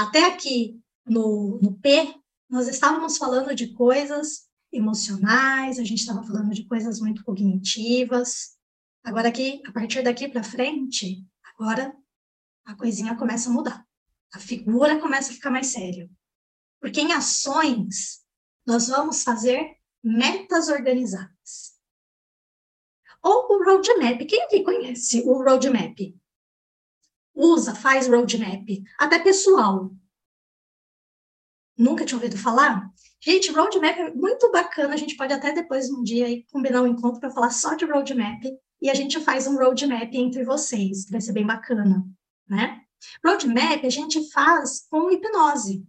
[0.00, 2.14] Até aqui no, no P,
[2.48, 8.56] nós estávamos falando de coisas emocionais, a gente estava falando de coisas muito cognitivas.
[9.04, 11.94] Agora aqui, a partir daqui para frente, agora
[12.64, 13.86] a coisinha começa a mudar.
[14.32, 16.10] A figura começa a ficar mais séria.
[16.80, 18.24] Porque em ações,
[18.66, 21.74] nós vamos fazer metas organizadas.
[23.22, 24.24] Ou o roadmap.
[24.24, 25.98] Quem aqui conhece o roadmap?
[27.34, 28.66] Usa, faz roadmap.
[28.98, 29.90] Até pessoal.
[31.76, 32.90] Nunca tinha ouvido falar?
[33.20, 34.94] Gente, roadmap é muito bacana.
[34.94, 37.84] A gente pode até depois, um dia, aí, combinar um encontro para falar só de
[37.84, 38.42] roadmap.
[38.82, 41.08] E a gente faz um roadmap entre vocês.
[41.08, 42.04] Vai ser bem bacana,
[42.48, 42.80] né?
[43.24, 45.86] Roadmap a gente faz com hipnose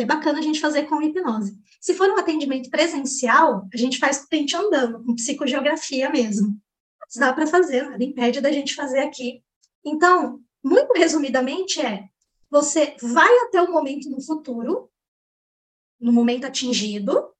[0.00, 1.56] é bacana a gente fazer com hipnose.
[1.80, 6.58] Se for um atendimento presencial, a gente faz com o cliente andando, com psicogeografia mesmo.
[7.00, 9.42] Mas dá para fazer, nada impede da gente fazer aqui.
[9.84, 12.08] Então, muito resumidamente, é
[12.50, 14.90] você vai até o momento no futuro,
[16.00, 17.32] no momento atingido,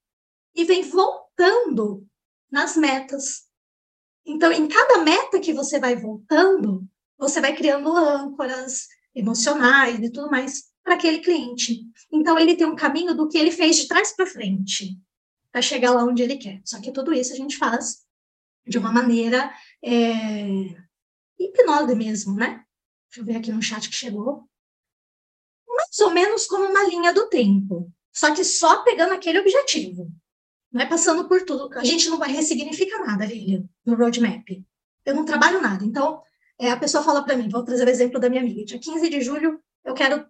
[0.53, 2.05] e vem voltando
[2.51, 3.45] nas metas.
[4.25, 10.29] Então, em cada meta que você vai voltando, você vai criando âncoras emocionais e tudo
[10.29, 11.81] mais para aquele cliente.
[12.11, 14.99] Então, ele tem um caminho do que ele fez de trás para frente,
[15.51, 16.61] para chegar lá onde ele quer.
[16.65, 18.05] Só que tudo isso a gente faz
[18.67, 19.53] de uma maneira
[19.83, 20.75] é,
[21.39, 22.63] hipnose mesmo, né?
[23.09, 24.47] Deixa eu ver aqui no chat que chegou.
[25.67, 30.11] Mais ou menos como uma linha do tempo, só que só pegando aquele objetivo.
[30.71, 31.69] Não é passando por tudo.
[31.77, 34.45] A gente não vai ressignificar nada, Lilian, no roadmap.
[35.05, 35.85] Eu não trabalho nada.
[35.85, 36.21] Então,
[36.59, 38.65] é, a pessoa fala para mim, vou trazer o exemplo da minha amiga.
[38.65, 40.25] Dia 15 de julho, eu quero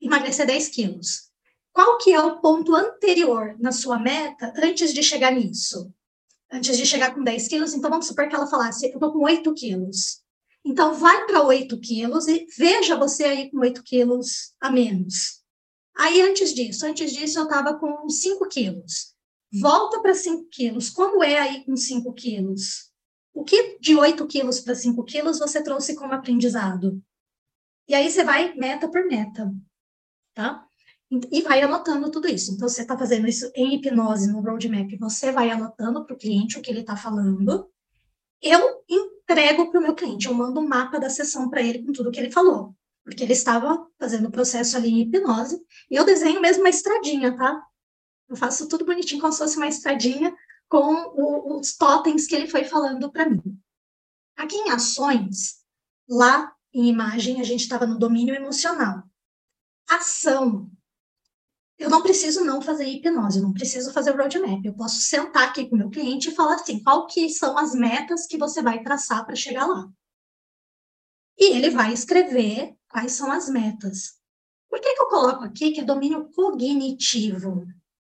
[0.00, 1.30] emagrecer 10 quilos.
[1.72, 5.92] Qual que é o ponto anterior na sua meta antes de chegar nisso?
[6.50, 9.24] Antes de chegar com 10 quilos, então vamos supor que ela falasse, eu estou com
[9.24, 10.23] 8 quilos.
[10.64, 15.42] Então, vai para 8 quilos e veja você aí com 8 quilos a menos.
[15.96, 19.14] Aí, antes disso, antes disso, eu estava com 5 quilos.
[19.60, 20.90] Volta para 5 quilos.
[20.90, 22.90] Como é aí com 5 quilos?
[23.32, 27.00] O que de 8 quilos para 5 quilos você trouxe como aprendizado?
[27.86, 29.52] E aí você vai meta por meta
[30.34, 30.66] tá?
[31.30, 32.52] E vai anotando tudo isso.
[32.52, 36.58] Então, você está fazendo isso em hipnose, no roadmap, você vai anotando para o cliente
[36.58, 37.70] o que ele está falando.
[38.42, 38.82] Eu
[39.24, 42.10] entrego para o meu cliente, eu mando um mapa da sessão para ele com tudo
[42.10, 45.60] que ele falou, porque ele estava fazendo o processo ali em hipnose,
[45.90, 47.62] e eu desenho mesmo uma estradinha, tá?
[48.28, 50.34] Eu faço tudo bonitinho, como se fosse uma estradinha
[50.68, 53.42] com o, os totens que ele foi falando para mim.
[54.36, 55.62] Aqui em ações,
[56.08, 59.04] lá em imagem, a gente estava no domínio emocional
[59.88, 60.70] ação.
[61.78, 64.64] Eu não preciso não fazer hipnose, eu não preciso fazer roadmap.
[64.64, 67.74] Eu posso sentar aqui com o meu cliente e falar assim, qual que são as
[67.74, 69.88] metas que você vai traçar para chegar lá.
[71.36, 74.20] E ele vai escrever quais são as metas.
[74.70, 77.66] Por que, que eu coloco aqui que é domínio cognitivo?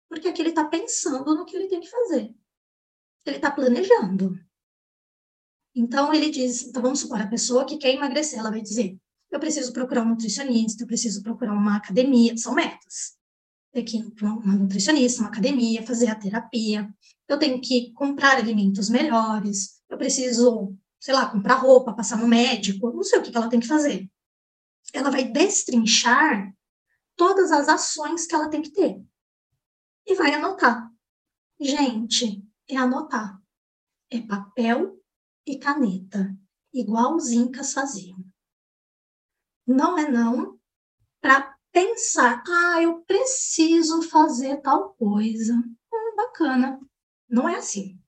[0.08, 2.34] Porque aqui ele está pensando no que ele tem que fazer.
[3.24, 4.38] Ele está planejando.
[5.74, 8.96] Então, ele diz, então vamos supor, a pessoa que quer emagrecer, ela vai dizer,
[9.30, 13.16] eu preciso procurar um nutricionista, eu preciso procurar uma academia, são metas.
[13.74, 16.88] Ter que ir para uma nutricionista, uma academia, fazer a terapia,
[17.28, 22.90] eu tenho que comprar alimentos melhores, eu preciso, sei lá, comprar roupa, passar no médico,
[22.92, 24.10] não sei o que, ela tem que fazer.
[24.92, 26.54] Ela vai destrinchar
[27.16, 29.04] todas as ações que ela tem que ter
[30.06, 30.90] e vai anotar.
[31.60, 33.38] Gente, é anotar.
[34.10, 34.98] É papel
[35.46, 36.34] e caneta,
[36.72, 38.24] igual os incas faziam
[39.66, 40.58] não é não
[41.20, 45.52] para pensar, ah, eu preciso fazer tal coisa.
[45.54, 46.80] Hum, bacana.
[47.28, 47.98] Não é assim.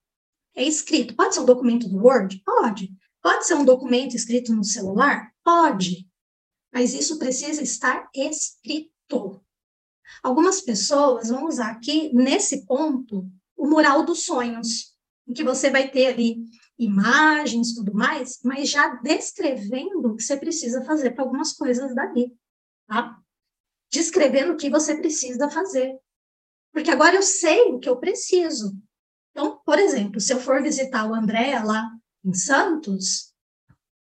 [0.55, 1.17] É escrito.
[1.17, 2.41] Pode ser um documento do Word?
[2.45, 2.97] Pode.
[3.21, 5.33] Pode ser um documento escrito no celular?
[5.43, 6.09] Pode.
[6.73, 9.43] Mas isso precisa estar escrito.
[10.23, 14.95] Algumas pessoas vão usar aqui, nesse ponto, o mural dos sonhos,
[15.27, 16.45] em que você vai ter ali
[16.79, 22.33] imagens, tudo mais, mas já descrevendo o que você precisa fazer para algumas coisas dali,
[22.87, 23.21] tá?
[23.97, 25.97] Descrevendo o que você precisa fazer.
[26.71, 28.77] Porque agora eu sei o que eu preciso.
[29.31, 31.91] Então, por exemplo, se eu for visitar o André lá
[32.23, 33.33] em Santos,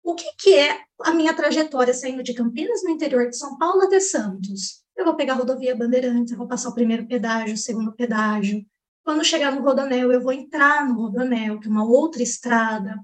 [0.03, 3.83] o que, que é a minha trajetória saindo de Campinas, no interior de São Paulo,
[3.83, 4.83] até Santos?
[4.97, 8.67] Eu vou pegar a rodovia Bandeirantes, eu vou passar o primeiro pedágio, o segundo pedágio,
[9.07, 12.99] quando chegar no Rodanel, eu vou entrar no Rodanel, que é uma outra estrada.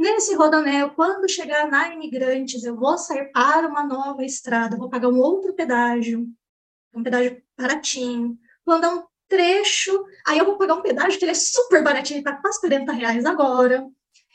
[0.00, 5.08] Nesse Rodanel, quando chegar na Imigrantes, eu vou sair para uma nova estrada, vou pagar
[5.08, 6.26] um outro pedágio,
[6.94, 8.38] um pedágio baratinho.
[8.64, 9.92] Vou andar um trecho,
[10.26, 13.26] aí eu vou pagar um pedágio que ele é super baratinho, está quase 40 reais
[13.26, 13.86] agora.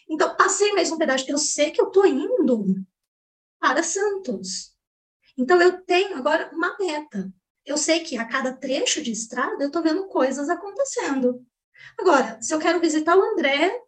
[0.07, 2.85] Então, passei mais um pedágio, eu sei que eu estou indo
[3.59, 4.75] para Santos.
[5.35, 7.33] Então, eu tenho agora uma meta
[7.65, 11.43] eu sei que a cada trecho de estrada eu estou vendo coisas acontecendo.
[11.97, 13.81] Agora, se eu quero visitar o André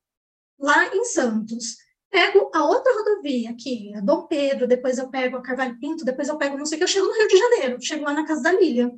[0.60, 1.78] lá em Santos,
[2.10, 6.28] pego a outra rodovia aqui, a Dom Pedro, depois eu pego a Carvalho Pinto, depois
[6.28, 8.26] eu pego não sei o que, eu chego no Rio de Janeiro, chego lá na
[8.26, 8.92] casa da Lília.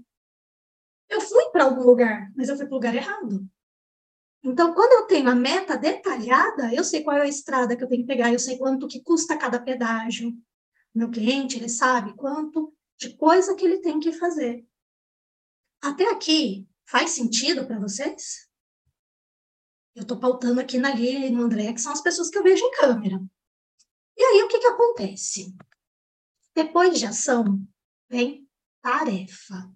[1.10, 3.48] Eu fui para algum lugar, mas eu fui para o lugar errado.
[4.44, 7.90] Então, quando eu tenho a meta detalhada, eu sei qual é a estrada que eu
[7.90, 10.34] tenho que pegar, eu sei quanto que custa cada pedágio.
[10.94, 14.66] Meu cliente, ele sabe quanto de coisa que ele tem que fazer.
[15.82, 18.49] Até aqui, faz sentido para vocês?
[19.96, 22.44] Eu estou pautando aqui na Lili e no André, que são as pessoas que eu
[22.44, 23.20] vejo em câmera.
[24.18, 25.56] E aí, o que, que acontece?
[26.56, 27.66] Depois de ação,
[28.10, 28.48] vem
[28.82, 29.74] tarefa.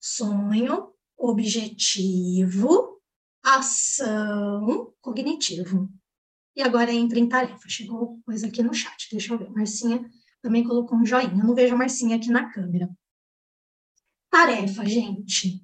[0.00, 3.00] Sonho, objetivo,
[3.42, 5.88] ação, cognitivo.
[6.54, 7.68] E agora entra em tarefa.
[7.68, 9.50] Chegou coisa aqui no chat, deixa eu ver.
[9.50, 10.08] Marcinha
[10.42, 11.30] também colocou um joinha.
[11.30, 12.88] Eu não vejo a Marcinha aqui na câmera.
[14.30, 15.62] Tarefa, gente.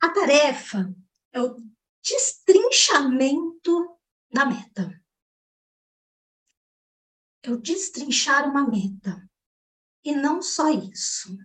[0.00, 0.94] A tarefa
[1.32, 1.56] é o
[2.02, 3.98] destrinchamento
[4.32, 5.00] da meta.
[7.46, 9.28] O destrinchar uma meta.
[10.04, 11.36] E não só isso.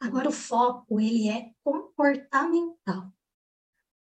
[0.00, 3.12] Agora o foco ele é comportamental.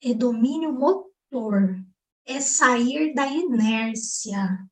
[0.01, 1.75] É domínio motor,
[2.25, 4.67] é sair da inércia.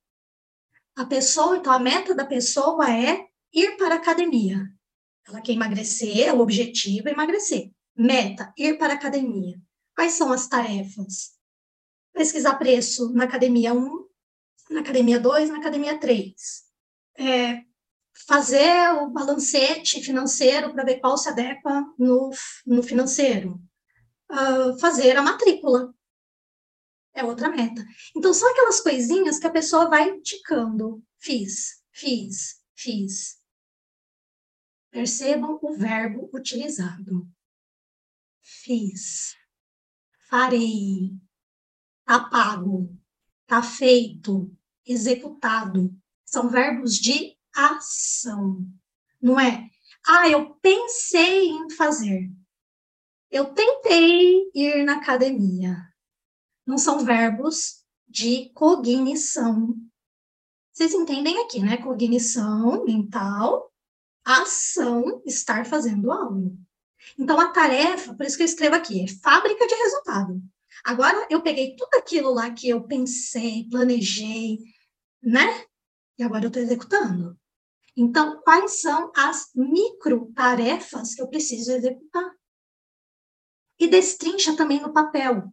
[0.95, 4.71] A pessoa, então a meta da pessoa é ir para a academia.
[5.27, 7.71] Ela quer emagrecer, o objetivo é emagrecer.
[7.95, 9.61] Meta, ir para a academia.
[9.95, 11.33] Quais são as tarefas?
[12.13, 14.07] Pesquisar preço na academia 1,
[14.69, 16.33] na academia 2, na academia 3.
[17.17, 17.63] É,
[18.27, 22.31] fazer o balancete financeiro para ver qual se adequa no,
[22.65, 23.61] no financeiro.
[24.31, 25.93] Uh, fazer a matrícula.
[27.13, 27.85] É outra meta.
[28.15, 31.03] Então, são aquelas coisinhas que a pessoa vai ticando.
[31.19, 33.39] Fiz, fiz, fiz.
[34.89, 37.27] Percebam o verbo utilizado.
[38.41, 39.35] Fiz,
[40.33, 41.15] farei,
[42.03, 42.89] tá pago,
[43.45, 44.51] tá feito,
[44.83, 45.95] executado.
[46.25, 48.65] São verbos de ação.
[49.21, 49.69] Não é,
[50.03, 52.31] ah, eu pensei em fazer.
[53.29, 55.77] Eu tentei ir na academia.
[56.65, 59.75] Não são verbos de cognição.
[60.71, 61.77] Vocês entendem aqui, né?
[61.77, 63.71] Cognição mental
[64.25, 66.57] ação estar fazendo algo.
[67.17, 70.41] Então, a tarefa, por isso que eu escrevo aqui, é fábrica de resultado.
[70.83, 74.59] Agora, eu peguei tudo aquilo lá que eu pensei, planejei,
[75.21, 75.65] né?
[76.17, 77.37] E agora eu estou executando.
[77.95, 82.33] Então, quais são as micro tarefas que eu preciso executar?
[83.79, 85.51] E destrincha também no papel,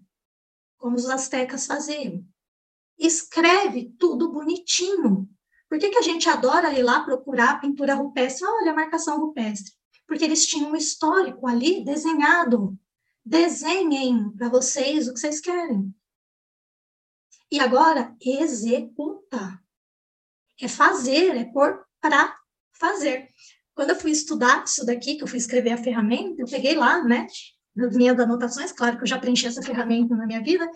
[0.78, 2.24] como os astecas faziam.
[2.98, 5.28] Escreve tudo bonitinho,
[5.70, 8.44] por que, que a gente adora ir lá procurar pintura rupestre?
[8.44, 9.72] Olha a marcação rupestre.
[10.10, 12.76] Porque eles tinham um histórico ali desenhado.
[13.24, 15.94] Desenhem para vocês o que vocês querem.
[17.48, 19.62] E agora, executa.
[20.60, 22.36] É fazer, é pôr para
[22.72, 23.28] fazer.
[23.72, 27.04] Quando eu fui estudar isso daqui, que eu fui escrever a ferramenta, eu peguei lá,
[27.04, 27.28] né,
[27.76, 30.68] nas minhas anotações, claro que eu já preenchi essa ferramenta na minha vida,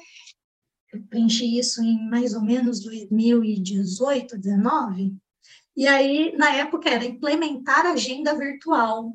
[0.93, 5.13] eu preenchi isso em mais ou menos 2018, 19.
[5.77, 9.13] E aí, na época, era implementar agenda virtual.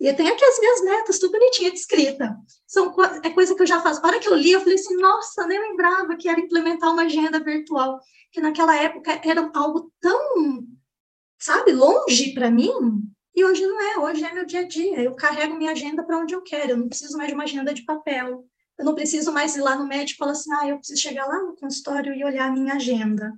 [0.00, 2.36] E eu tenho aqui as minhas metas, tudo bonitinha descrita.
[2.66, 4.00] São, é coisa que eu já faço.
[4.00, 7.02] A hora que eu li, eu falei assim, nossa, nem lembrava que era implementar uma
[7.02, 7.98] agenda virtual.
[8.30, 10.64] Que naquela época era algo tão,
[11.38, 12.70] sabe, longe para mim.
[13.34, 15.02] E hoje não é, hoje é meu dia a dia.
[15.02, 17.74] Eu carrego minha agenda para onde eu quero, eu não preciso mais de uma agenda
[17.74, 18.44] de papel.
[18.78, 21.26] Eu não preciso mais ir lá no médico e falar assim, ah, eu preciso chegar
[21.26, 23.32] lá no consultório e olhar a minha agenda.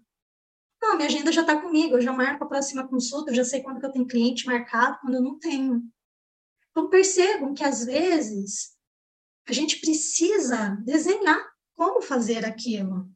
[0.82, 3.62] Não, minha agenda já está comigo, eu já marco a próxima consulta, eu já sei
[3.62, 5.82] quando que eu tenho cliente marcado, quando eu não tenho.
[6.70, 8.76] Então percebam que às vezes
[9.46, 13.10] a gente precisa desenhar como fazer aquilo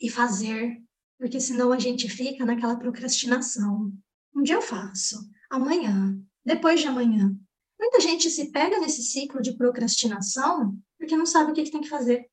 [0.00, 0.80] e fazer,
[1.18, 3.92] porque senão a gente fica naquela procrastinação.
[4.34, 5.18] Um dia eu faço,
[5.50, 7.36] amanhã, depois de amanhã.
[7.78, 11.80] Muita gente se pega nesse ciclo de procrastinação porque não sabe o que, que tem
[11.80, 12.30] que fazer.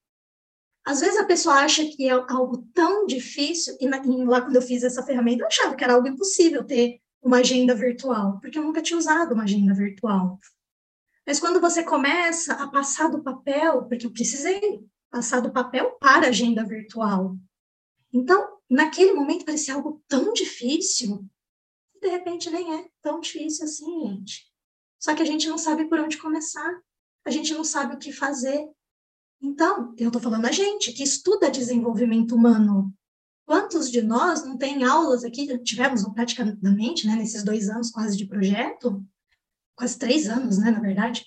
[0.85, 4.55] Às vezes a pessoa acha que é algo tão difícil, e, na, e lá quando
[4.55, 8.57] eu fiz essa ferramenta, eu achava que era algo impossível ter uma agenda virtual, porque
[8.57, 10.39] eu nunca tinha usado uma agenda virtual.
[11.25, 16.27] Mas quando você começa a passar do papel, porque eu precisei passar do papel para
[16.27, 17.37] a agenda virtual.
[18.11, 21.25] Então, naquele momento parecia algo tão difícil,
[21.95, 24.49] e de repente nem é tão difícil assim, gente.
[24.99, 26.81] Só que a gente não sabe por onde começar,
[27.25, 28.67] a gente não sabe o que fazer.
[29.41, 32.93] Então, eu estou falando a gente que estuda desenvolvimento humano.
[33.49, 38.27] Quantos de nós não tem aulas aqui, tivemos praticamente, né, nesses dois anos quase de
[38.27, 39.03] projeto,
[39.75, 41.25] quase três anos, né, na verdade.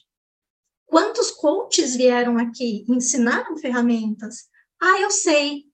[0.86, 4.48] Quantos coaches vieram aqui ensinaram ferramentas?
[4.80, 5.68] Ah, eu sei.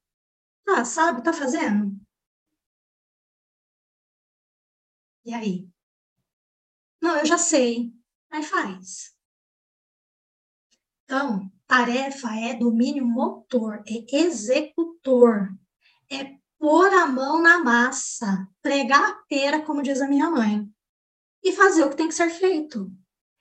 [0.67, 1.95] Ah, sabe, tá fazendo?
[5.27, 5.69] E aí?
[6.99, 7.93] Não, eu já sei.
[8.31, 9.15] Aí faz.
[11.05, 15.55] Então, tarefa é domínio motor, é executor,
[16.11, 20.69] é pôr a mão na massa, pregar a pera, como diz a minha mãe,
[21.43, 22.93] e fazer o que tem que ser feito.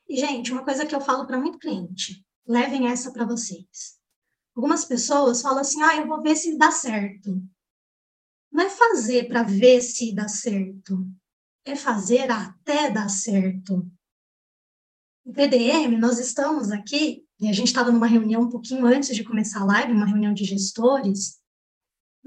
[0.07, 3.97] E, gente, uma coisa que eu falo para muito cliente, levem essa para vocês.
[4.55, 7.41] Algumas pessoas falam assim, ah, eu vou ver se dá certo.
[8.51, 11.05] Não é fazer para ver se dá certo,
[11.65, 13.85] é fazer até dar certo.
[15.25, 19.23] O PDM, nós estamos aqui, e a gente estava numa reunião um pouquinho antes de
[19.23, 21.39] começar a live, uma reunião de gestores.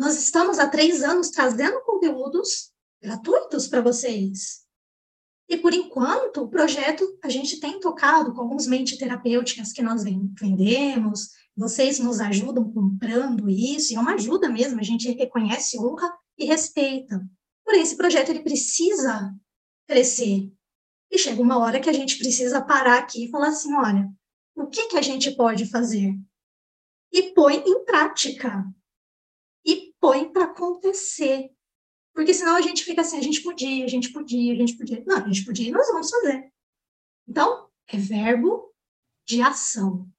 [0.00, 2.72] Nós estamos há três anos trazendo conteúdos
[3.02, 4.62] gratuitos para vocês.
[5.46, 10.02] E por enquanto, o projeto a gente tem tocado com alguns mentes terapêuticas que nós
[10.02, 16.10] vendemos, vocês nos ajudam comprando isso, e é uma ajuda mesmo, a gente reconhece, honra
[16.38, 17.22] e respeita.
[17.62, 19.30] Porém, esse projeto ele precisa
[19.86, 20.50] crescer,
[21.10, 24.10] e chega uma hora que a gente precisa parar aqui e falar assim: olha,
[24.56, 26.18] o que, que a gente pode fazer?
[27.12, 28.64] E põe em prática.
[30.00, 31.54] Põe para acontecer.
[32.12, 35.04] Porque senão a gente fica assim: a gente podia, a gente podia, a gente podia.
[35.06, 36.52] Não, a gente podia e nós vamos fazer.
[37.28, 38.74] Então, é verbo
[39.26, 40.10] de ação.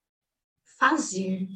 [0.78, 1.48] Fazer.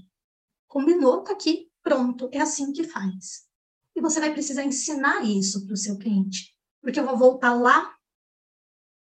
[0.67, 3.47] Combinou, tá aqui, pronto, é assim que faz.
[3.95, 6.55] E você vai precisar ensinar isso para o seu cliente.
[6.83, 7.97] Porque eu vou voltar lá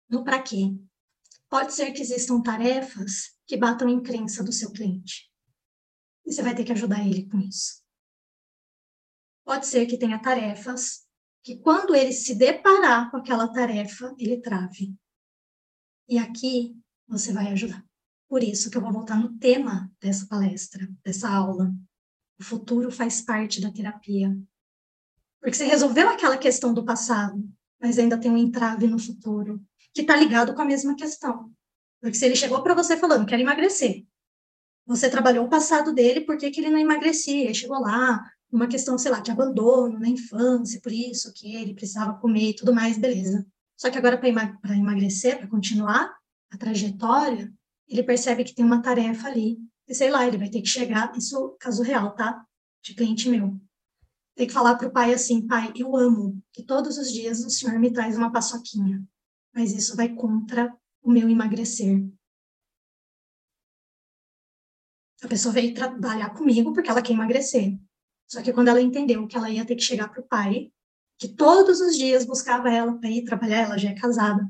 [0.08, 0.76] no para quê.
[1.48, 5.30] Pode ser que existam tarefas que batam em crença do seu cliente.
[6.26, 7.83] E você vai ter que ajudar ele com isso.
[9.44, 11.04] Pode ser que tenha tarefas
[11.42, 14.94] que, quando ele se deparar com aquela tarefa, ele trave.
[16.08, 16.76] E aqui
[17.06, 17.84] você vai ajudar.
[18.28, 21.72] Por isso que eu vou voltar no tema dessa palestra, dessa aula.
[22.40, 24.36] O futuro faz parte da terapia.
[25.40, 27.46] Porque você resolveu aquela questão do passado,
[27.80, 31.52] mas ainda tem um entrave no futuro que está ligado com a mesma questão.
[32.00, 34.04] Porque se ele chegou para você falando, quero emagrecer,
[34.86, 37.44] você trabalhou o passado dele, por que, que ele não emagrecia?
[37.44, 38.22] Ele chegou lá,
[38.54, 42.56] uma questão, sei lá, de abandono na infância, por isso que ele precisava comer e
[42.56, 43.46] tudo mais, beleza.
[43.76, 46.14] Só que agora, para emagrecer, para continuar
[46.50, 47.52] a trajetória,
[47.88, 51.12] ele percebe que tem uma tarefa ali, e sei lá, ele vai ter que chegar,
[51.16, 52.44] isso caso real, tá?
[52.82, 53.60] De cliente meu.
[54.36, 57.50] Tem que falar para o pai assim, pai, eu amo que todos os dias o
[57.50, 59.04] senhor me traz uma paçoquinha
[59.54, 62.04] mas isso vai contra o meu emagrecer.
[65.22, 67.78] A pessoa veio trabalhar comigo porque ela quer emagrecer.
[68.26, 70.72] Só que quando ela entendeu que ela ia ter que chegar para o pai,
[71.18, 74.48] que todos os dias buscava ela para ir trabalhar, ela já é casada,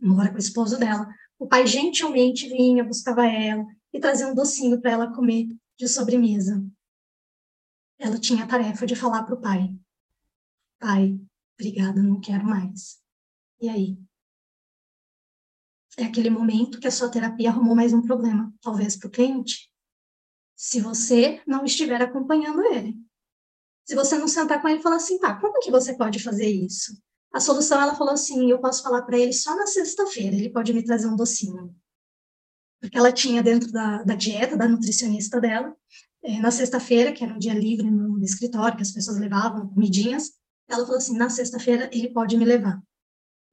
[0.00, 1.08] mora com o esposo dela.
[1.38, 5.48] O pai gentilmente vinha, buscava ela e trazia um docinho para ela comer
[5.78, 6.64] de sobremesa.
[7.98, 9.74] Ela tinha a tarefa de falar para o pai:
[10.78, 11.18] Pai,
[11.54, 12.98] obrigada, não quero mais.
[13.60, 13.98] E aí?
[16.00, 19.69] é aquele momento que a sua terapia arrumou mais um problema, talvez para o cliente,
[20.60, 22.94] se você não estiver acompanhando ele.
[23.82, 26.48] Se você não sentar com ele e falar assim, tá, como que você pode fazer
[26.50, 27.00] isso?
[27.32, 30.74] A solução, ela falou assim, eu posso falar para ele só na sexta-feira, ele pode
[30.74, 31.74] me trazer um docinho.
[32.78, 35.74] Porque ela tinha dentro da, da dieta da nutricionista dela,
[36.22, 39.66] é, na sexta-feira, que era um dia livre no, no escritório, que as pessoas levavam
[39.66, 40.32] comidinhas,
[40.68, 42.78] ela falou assim, na sexta-feira ele pode me levar.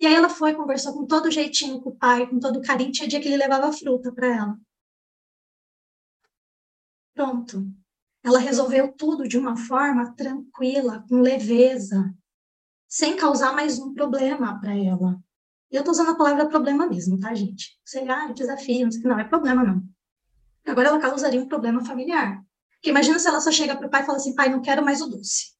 [0.01, 3.07] E aí ela foi, conversou com todo jeitinho com o pai, com todo carinho, tinha
[3.07, 4.59] dia que ele levava fruta para ela.
[7.17, 7.67] Pronto.
[8.23, 12.13] Ela resolveu tudo de uma forma tranquila, com leveza,
[12.87, 15.19] sem causar mais um problema para ela.
[15.71, 17.75] E eu estou usando a palavra problema mesmo, tá, gente?
[17.83, 19.83] Sei, ah, desafio, não sei não, é problema não.
[20.63, 22.39] Agora ela causaria um problema familiar.
[22.73, 24.85] Porque imagina se ela só chega para o pai e fala assim, pai, não quero
[24.85, 25.55] mais o doce.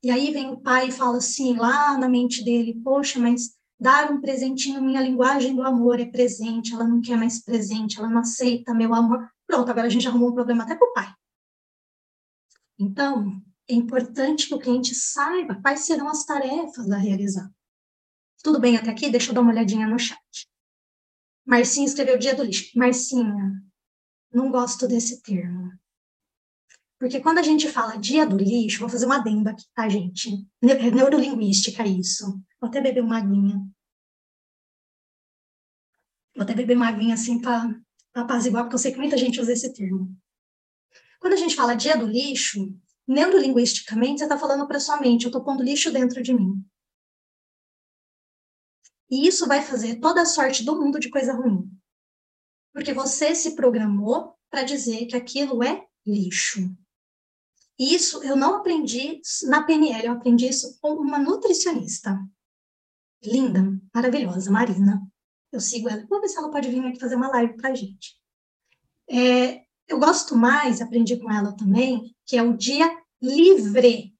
[0.00, 4.12] E aí vem o pai e fala assim, lá na mente dele, poxa, mas dar
[4.12, 8.20] um presentinho, minha linguagem do amor é presente, ela não quer mais presente, ela não
[8.20, 9.28] aceita meu amor.
[9.52, 11.14] Pronto, agora a gente arrumou um problema até com o pai.
[12.78, 13.38] Então,
[13.68, 17.52] é importante que o cliente saiba quais serão as tarefas a realizar.
[18.42, 19.10] Tudo bem até aqui?
[19.10, 20.48] Deixa eu dar uma olhadinha no chat.
[21.44, 22.78] Marcinha escreveu dia do lixo.
[22.78, 23.62] Marcinha,
[24.32, 25.70] não gosto desse termo.
[26.98, 30.48] Porque quando a gente fala dia do lixo, vou fazer uma adenda aqui, tá, gente?
[30.62, 32.42] É neurolinguística isso.
[32.58, 33.58] Vou até beber uma aguinha.
[36.34, 37.68] Vou até beber uma aguinha assim para
[38.14, 40.14] apaziguar, porque eu sei que muita gente usa esse termo.
[41.20, 45.28] Quando a gente fala dia do lixo, neurolinguisticamente, você está falando para sua mente, eu
[45.28, 46.64] estou pondo lixo dentro de mim.
[49.10, 51.70] E isso vai fazer toda a sorte do mundo de coisa ruim.
[52.72, 56.74] Porque você se programou para dizer que aquilo é lixo.
[57.78, 62.18] Isso eu não aprendi na PNL, eu aprendi isso com uma nutricionista.
[63.22, 65.00] Linda, maravilhosa, Marina.
[65.52, 66.06] Eu sigo ela.
[66.06, 68.18] Vou ver se ela pode vir aqui fazer uma live para a gente.
[69.08, 72.88] É, eu gosto mais, aprendi com ela também, que é o dia
[73.20, 74.16] livre.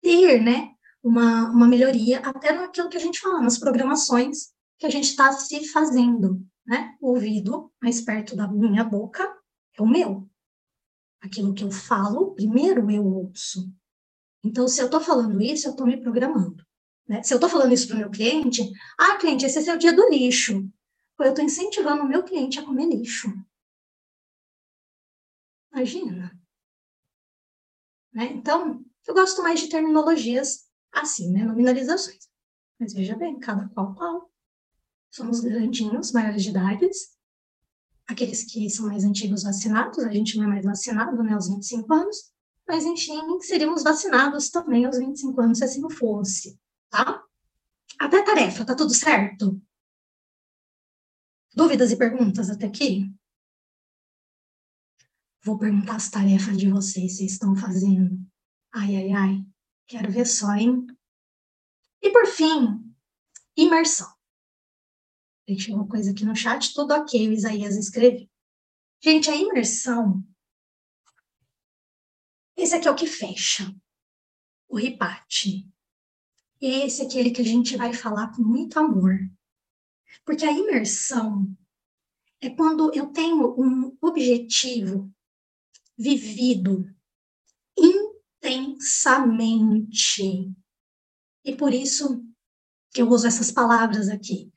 [0.01, 0.71] ter, né,
[1.03, 5.31] uma, uma melhoria até naquilo que a gente fala, nas programações que a gente está
[5.31, 6.95] se fazendo, né?
[6.99, 9.23] O ouvido mais perto da minha boca
[9.77, 10.27] é o meu.
[11.21, 13.71] Aquilo que eu falo, primeiro eu ouço.
[14.43, 16.65] Então, se eu estou falando isso, eu estou me programando.
[17.07, 17.23] Né?
[17.23, 18.61] Se eu estou falando isso para o meu cliente,
[18.99, 20.69] ah, cliente, esse é seu dia do lixo.
[21.19, 23.27] Eu estou incentivando o meu cliente a comer lixo.
[25.71, 26.39] Imagina.
[28.13, 28.25] Né?
[28.33, 31.43] Então, eu gosto mais de terminologias assim, né?
[31.43, 32.27] Nominalizações.
[32.79, 34.31] Mas veja bem, cada qual qual.
[35.09, 36.89] Somos grandinhos, maiores de idade.
[38.07, 41.33] Aqueles que são mais antigos vacinados, a gente não é mais vacinado, né?
[41.33, 42.31] Aos 25 anos.
[42.67, 47.23] Mas, enfim, seríamos vacinados também aos 25 anos, se assim fosse, tá?
[47.99, 49.61] Até tarefa, tá tudo certo?
[51.55, 53.11] Dúvidas e perguntas até aqui?
[55.43, 58.19] Vou perguntar as tarefas de vocês, vocês estão fazendo.
[58.73, 59.45] Ai, ai, ai,
[59.87, 60.85] quero ver só, hein?
[62.01, 62.93] E por fim,
[63.55, 64.16] imersão.
[65.47, 68.27] Deixa uma coisa aqui no chat, tudo ok, o Isaías escreveu.
[69.01, 70.21] Gente, a imersão,
[72.57, 73.73] esse aqui é o que fecha,
[74.67, 75.65] o ripate.
[76.59, 79.17] E é esse aquele que a gente vai falar com muito amor.
[80.25, 81.47] Porque a imersão
[82.41, 85.09] é quando eu tenho um objetivo
[85.97, 86.93] vivido
[88.43, 90.51] intensamente.
[91.45, 92.21] E por isso
[92.95, 94.51] eu uso essas palavras aqui.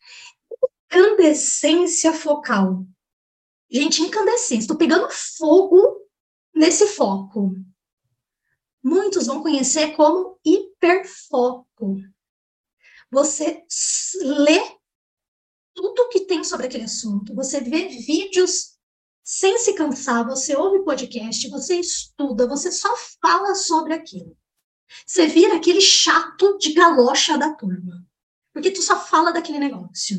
[0.93, 2.85] Incandescência focal.
[3.71, 4.63] Gente, incandescência.
[4.63, 6.01] Estou pegando fogo
[6.55, 7.55] nesse foco.
[8.83, 11.97] Muitos vão conhecer como hiperfoco.
[13.11, 13.65] Você
[14.23, 14.61] lê
[15.75, 18.79] tudo que tem sobre aquele assunto, você vê vídeos
[19.23, 24.37] sem se cansar, você ouve podcast, você estuda, você só fala sobre aquilo.
[25.07, 28.05] Você vira aquele chato de galocha da turma.
[28.53, 30.19] Porque tu só fala daquele negócio.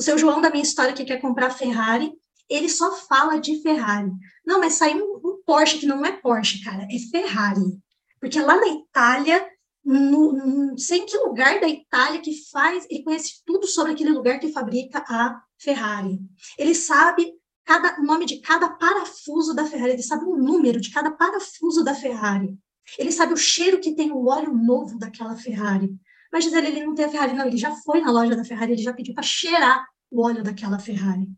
[0.00, 2.10] O seu João da minha história que quer comprar Ferrari,
[2.48, 4.10] ele só fala de Ferrari.
[4.46, 7.78] Não, mas saiu um, Porsche que não é Porsche, cara, é Ferrari.
[8.18, 9.46] Porque lá na Itália,
[9.84, 14.08] no, não sei em que lugar da Itália que faz, ele conhece tudo sobre aquele
[14.08, 16.18] lugar que fabrica a Ferrari.
[16.56, 21.10] Ele sabe cada, nome de cada parafuso da Ferrari, ele sabe o número de cada
[21.10, 22.56] parafuso da Ferrari.
[22.98, 25.94] Ele sabe o cheiro que tem o óleo novo daquela Ferrari.
[26.32, 28.72] Mas dizer ele não tem a Ferrari, não, ele já foi na loja da Ferrari,
[28.72, 31.28] ele já pediu para cheirar o óleo daquela Ferrari.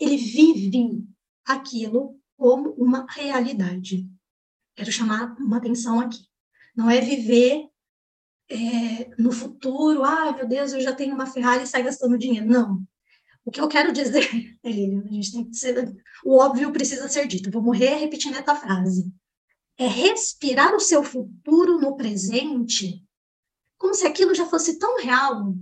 [0.00, 1.04] Ele vive
[1.44, 4.08] aquilo como uma realidade.
[4.76, 6.18] Quero chamar uma atenção aqui.
[6.76, 7.68] Não é viver
[8.48, 12.46] é, no futuro, ah, meu Deus, eu já tenho uma Ferrari e sai gastando dinheiro.
[12.46, 12.82] Não.
[13.44, 14.28] O que eu quero dizer,
[14.64, 17.50] a gente tem que ser, o óbvio precisa ser dito.
[17.50, 19.12] Vou morrer repetindo essa frase.
[19.76, 23.04] É respirar o seu futuro no presente,
[23.84, 25.54] como se aquilo já fosse tão real.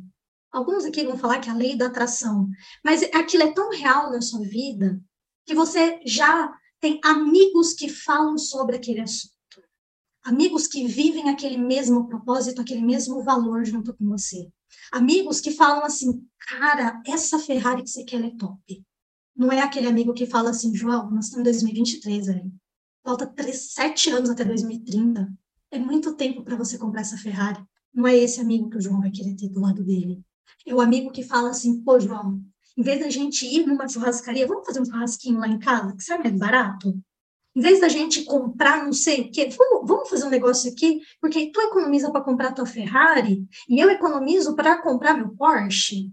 [0.53, 2.49] Alguns aqui vão falar que é a lei da atração,
[2.85, 5.03] mas aquilo é tão real na sua vida
[5.45, 9.33] que você já tem amigos que falam sobre aquele assunto
[10.23, 14.49] amigos que vivem aquele mesmo propósito, aquele mesmo valor junto com você.
[14.93, 18.87] Amigos que falam assim, cara, essa Ferrari que você quer é top.
[19.35, 22.53] Não é aquele amigo que fala assim, João, nós estamos em 2023 aí.
[23.03, 25.29] Falta três, sete anos até 2030.
[25.73, 27.61] É muito tempo para você comprar essa Ferrari.
[27.93, 30.23] Não é esse amigo que o João vai querer ter do lado dele.
[30.67, 32.43] É o amigo que fala assim, pô, João,
[32.77, 36.03] em vez da gente ir numa churrascaria, vamos fazer um churrasquinho lá em casa, que
[36.03, 36.99] sai mais barato?
[37.55, 41.01] Em vez da gente comprar não sei o quê, vamos, vamos fazer um negócio aqui,
[41.21, 46.11] porque tu economiza para comprar tua Ferrari e eu economizo para comprar meu Porsche.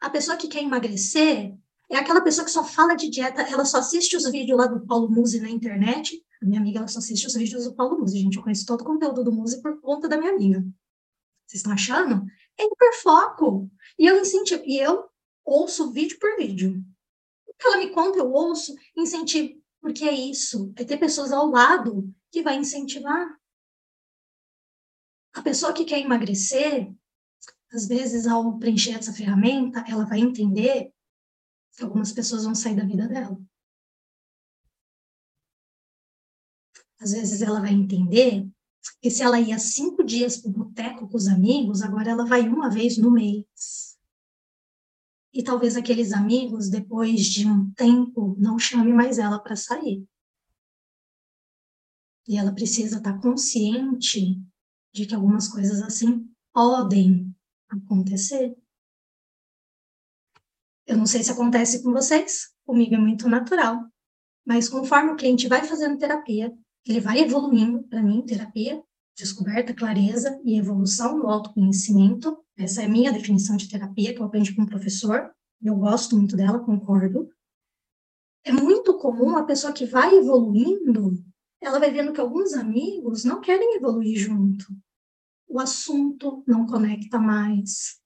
[0.00, 1.54] A pessoa que quer emagrecer
[1.90, 4.86] é aquela pessoa que só fala de dieta, ela só assiste os vídeos lá do
[4.86, 6.22] Paulo Musi na internet.
[6.42, 8.36] A minha amiga ela só assiste os vídeos do Paulo Musi, gente.
[8.36, 10.60] Eu conheço todo o conteúdo do Musi por conta da minha amiga.
[11.46, 12.26] Vocês estão achando?
[12.58, 13.70] É hiperfoco.
[13.98, 15.08] E eu incentivo, e eu
[15.44, 16.84] ouço vídeo por vídeo.
[17.46, 19.58] O que ela me conta, eu ouço, incentivo.
[19.80, 23.26] Porque é isso, é ter pessoas ao lado que vai incentivar.
[25.34, 26.92] A pessoa que quer emagrecer,
[27.72, 30.92] às vezes, ao preencher essa ferramenta, ela vai entender
[31.84, 33.38] algumas pessoas vão sair da vida dela.
[37.00, 38.48] Às vezes, ela vai entender
[39.00, 42.48] que se ela ia cinco dias para o boteco com os amigos, agora ela vai
[42.48, 43.88] uma vez no mês
[45.32, 50.04] e talvez aqueles amigos, depois de um tempo, não chame mais ela para sair.
[52.26, 54.42] E ela precisa estar tá consciente
[54.92, 57.34] de que algumas coisas assim podem
[57.68, 58.56] acontecer.
[60.88, 63.78] Eu não sei se acontece com vocês, comigo é muito natural,
[64.44, 66.50] mas conforme o cliente vai fazendo terapia,
[66.86, 68.82] ele vai evoluindo, para mim, terapia,
[69.14, 74.24] descoberta, clareza e evolução no autoconhecimento, essa é a minha definição de terapia, que eu
[74.24, 75.30] aprendi com um professor.
[75.62, 77.28] Eu gosto muito dela, concordo.
[78.42, 81.22] É muito comum a pessoa que vai evoluindo,
[81.60, 84.64] ela vai vendo que alguns amigos não querem evoluir junto.
[85.46, 88.00] O assunto não conecta mais.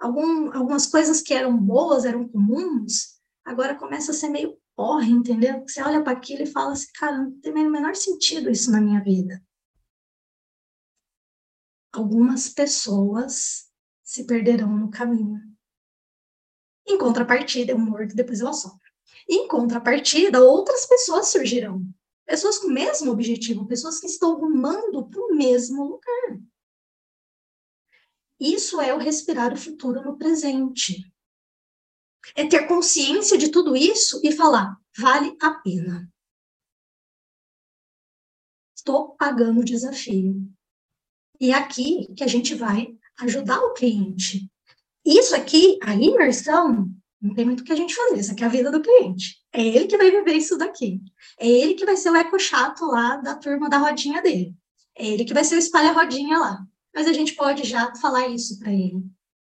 [0.00, 5.60] Algum, algumas coisas que eram boas, eram comuns, agora começa a ser meio porre, entendeu?
[5.60, 8.80] Você olha para aquilo e fala assim, cara, não tem o menor sentido isso na
[8.80, 9.42] minha vida.
[11.92, 13.68] Algumas pessoas
[14.02, 15.38] se perderão no caminho.
[16.86, 18.90] Em contrapartida, eu mordo, depois ela sofre.
[19.28, 21.84] Em contrapartida, outras pessoas surgirão.
[22.26, 26.40] Pessoas com o mesmo objetivo, pessoas que estão rumando para o mesmo lugar.
[28.40, 31.12] Isso é o respirar o futuro no presente.
[32.34, 36.10] É ter consciência de tudo isso e falar: vale a pena.
[38.74, 40.50] Estou pagando o desafio.
[41.38, 44.50] E é aqui que a gente vai ajudar o cliente.
[45.04, 48.46] Isso aqui, a imersão, não tem muito o que a gente fazer, isso aqui é
[48.46, 49.38] a vida do cliente.
[49.52, 51.00] É ele que vai viver isso daqui.
[51.38, 54.54] É ele que vai ser o eco chato lá da turma da rodinha dele.
[54.96, 56.66] É ele que vai ser o espalha-rodinha lá.
[56.94, 59.04] Mas a gente pode já falar isso para ele.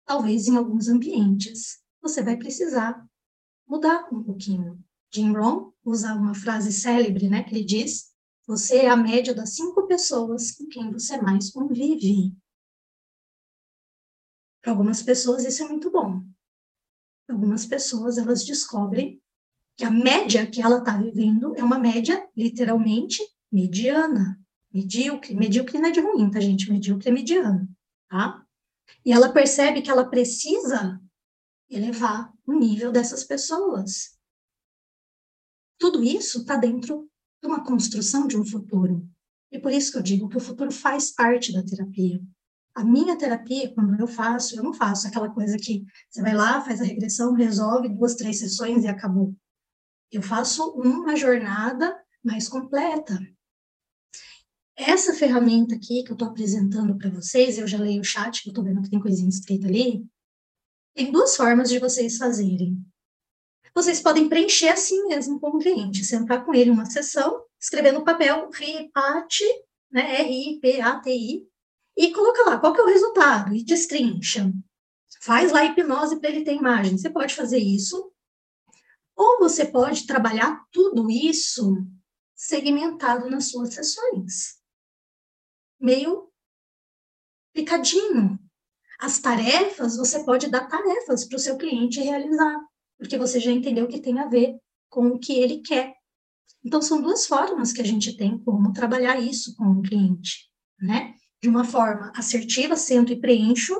[0.05, 3.05] Talvez em alguns ambientes você vai precisar
[3.67, 4.83] mudar um pouquinho.
[5.13, 8.09] Jim Rohn usa uma frase célebre, né, que ele diz:
[8.47, 12.35] você é a média das cinco pessoas com quem você mais convive.
[14.61, 16.23] Para algumas pessoas isso é muito bom.
[17.29, 19.21] Algumas pessoas elas descobrem
[19.77, 23.21] que a média que ela está vivendo é uma média literalmente
[23.51, 24.39] mediana,
[24.73, 25.35] medíocre.
[25.35, 26.71] Medíocre não é de ruim, tá, gente?
[26.71, 27.67] Medíocre é mediano,
[28.09, 28.45] tá?
[29.05, 30.99] E ela percebe que ela precisa
[31.69, 34.17] elevar o nível dessas pessoas.
[35.77, 37.09] Tudo isso está dentro
[37.41, 39.07] de uma construção de um futuro.
[39.51, 42.21] E por isso que eu digo que o futuro faz parte da terapia.
[42.75, 46.61] A minha terapia, quando eu faço, eu não faço aquela coisa que você vai lá,
[46.61, 49.35] faz a regressão, resolve duas, três sessões e acabou.
[50.11, 53.19] Eu faço uma jornada mais completa.
[54.81, 58.47] Essa ferramenta aqui que eu estou apresentando para vocês, eu já leio o chat, que
[58.47, 60.07] eu estou vendo que tem coisinha escrita ali,
[60.95, 62.81] tem duas formas de vocês fazerem.
[63.75, 68.05] Vocês podem preencher assim mesmo com o cliente, sentar com ele uma sessão, escrever no
[68.05, 69.43] papel RIPATI,
[69.91, 71.45] né, R-I-P-A-T-I,
[71.97, 74.49] e coloca lá qual que é o resultado e destrincha.
[75.19, 76.97] Faz lá a hipnose para ele ter imagem.
[76.97, 78.13] Você pode fazer isso.
[79.13, 81.85] Ou você pode trabalhar tudo isso
[82.33, 84.58] segmentado nas suas sessões
[85.79, 86.29] meio
[87.53, 88.39] picadinho.
[88.99, 92.59] As tarefas, você pode dar tarefas para o seu cliente realizar,
[92.97, 94.57] porque você já entendeu que tem a ver
[94.89, 95.93] com o que ele quer.
[96.63, 100.49] Então, são duas formas que a gente tem como trabalhar isso com o cliente,
[100.81, 101.13] né?
[101.41, 103.73] De uma forma assertiva, sento e preencho,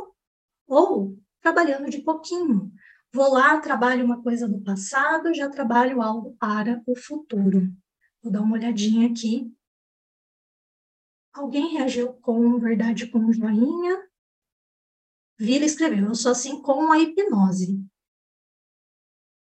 [0.66, 2.72] ou trabalhando de pouquinho.
[3.14, 7.68] Vou lá, trabalho uma coisa do passado, já trabalho algo para o futuro.
[8.24, 9.52] Vou dar uma olhadinha aqui
[11.34, 14.08] Alguém reagiu com verdade com joinha.
[15.38, 17.82] Vila escreveu, eu sou assim com a hipnose.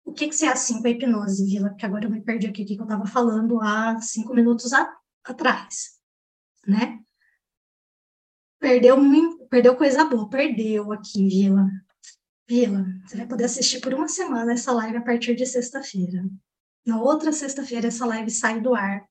[0.03, 1.69] O que, que você é assim com a hipnose, Vila?
[1.69, 5.99] Porque agora eu me perdi aqui que eu estava falando há cinco minutos a, atrás,
[6.65, 6.99] né?
[8.59, 8.97] Perdeu,
[9.49, 11.67] perdeu coisa boa, perdeu aqui, Vila.
[12.49, 16.25] Vila, você vai poder assistir por uma semana essa live a partir de sexta-feira.
[16.85, 19.05] Na outra sexta-feira, essa live sai do ar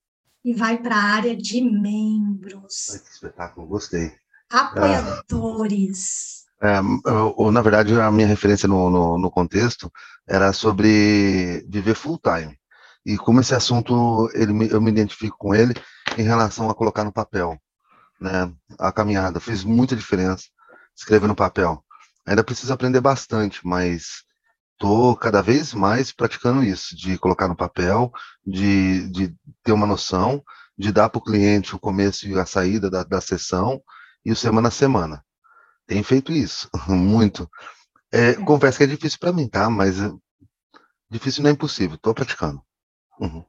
[0.46, 2.86] e vai para a área de membros.
[3.04, 4.12] que espetáculo, gostei.
[4.48, 6.44] Apoiadores.
[6.62, 9.92] É, eu, na verdade, a minha referência no, no, no, contexto
[10.26, 12.56] era sobre viver full time.
[13.04, 15.74] E como esse assunto, ele, eu me identifico com ele
[16.16, 17.60] em relação a colocar no papel.
[18.20, 18.48] Né?
[18.78, 20.44] A caminhada fez muita diferença
[20.96, 21.84] escrever no papel.
[22.24, 24.22] Ainda preciso aprender bastante, mas
[24.76, 28.12] estou cada vez mais praticando isso, de colocar no papel,
[28.46, 30.44] de, de ter uma noção,
[30.78, 33.82] de dar para o cliente o começo e a saída da, da sessão
[34.24, 35.24] e o semana a semana.
[35.86, 37.50] Tem feito isso, muito.
[38.12, 39.68] É, confesso que é difícil para mim, tá?
[39.70, 40.12] Mas é,
[41.10, 42.62] difícil não é impossível, estou praticando.
[43.18, 43.44] Uhum.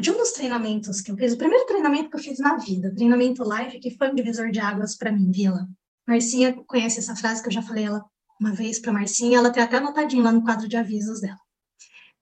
[0.00, 2.92] De um dos treinamentos que eu fiz, o primeiro treinamento que eu fiz na vida,
[2.92, 5.68] treinamento live, que foi um divisor de águas para mim, Vila.
[6.06, 8.04] Marcinha conhece essa frase que eu já falei ela
[8.40, 11.40] uma vez para Marcinha, ela tem até anotadinho lá no quadro de avisos dela.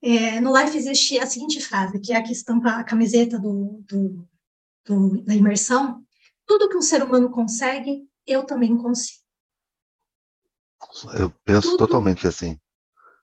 [0.01, 3.83] É, no Life existe a seguinte frase, que é a que estampa a camiseta do,
[3.87, 4.27] do,
[4.85, 6.03] do, da imersão:
[6.45, 9.23] tudo que um ser humano consegue, eu também consigo.
[11.17, 12.59] Eu penso tudo, totalmente assim.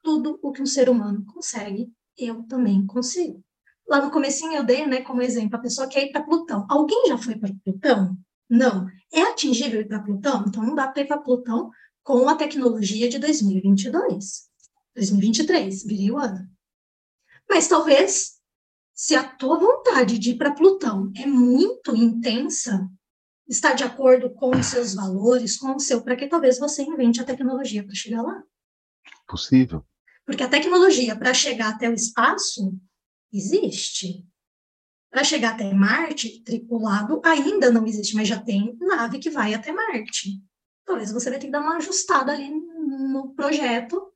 [0.03, 3.43] Tudo o que um ser humano consegue, eu também consigo.
[3.89, 6.67] Lá no comecinho eu dei, né, como exemplo, a pessoa quer ir para Plutão.
[6.69, 8.17] Alguém já foi para Plutão?
[8.49, 8.89] Não.
[9.13, 10.45] É atingível ir para Plutão?
[10.47, 11.71] Então não dá para ir para Plutão
[12.03, 14.51] com a tecnologia de 2022.
[14.95, 16.49] 2023, viria o ano.
[17.49, 18.41] Mas talvez,
[18.95, 22.89] se a tua vontade de ir para Plutão é muito intensa,
[23.49, 27.21] está de acordo com os seus valores, com o seu, para que talvez você invente
[27.21, 28.43] a tecnologia para chegar lá.
[29.27, 29.85] Possível.
[30.27, 32.79] Porque a tecnologia para chegar até o espaço
[33.33, 34.27] existe.
[35.11, 39.71] Para chegar até Marte, tripulado ainda não existe, mas já tem nave que vai até
[39.73, 40.43] Marte
[40.85, 44.13] talvez você vai ter que dar uma ajustada ali no projeto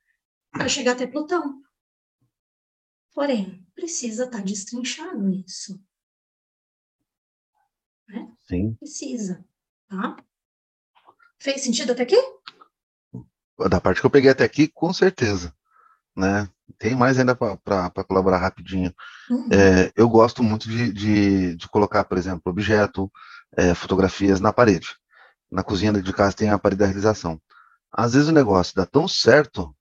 [0.51, 1.63] para chegar até Plutão.
[3.15, 5.81] Porém, precisa estar tá destrinchado isso.
[8.09, 8.33] Né?
[8.47, 8.75] Sim.
[8.75, 9.45] Precisa.
[9.89, 10.17] Tá?
[11.41, 12.17] Fez sentido até aqui?
[13.69, 15.55] Da parte que eu peguei até aqui, com certeza.
[16.15, 16.49] Né?
[16.79, 18.95] Tem mais ainda para colaborar rapidinho.
[19.31, 19.49] Uhum.
[19.51, 23.11] É, eu gosto muito de, de, de, colocar, por exemplo, objeto,
[23.57, 24.97] é, fotografias na parede
[25.57, 27.41] na cozinha de casa tem a parede da realização.
[27.91, 29.75] Às vezes o negócio dá tão certo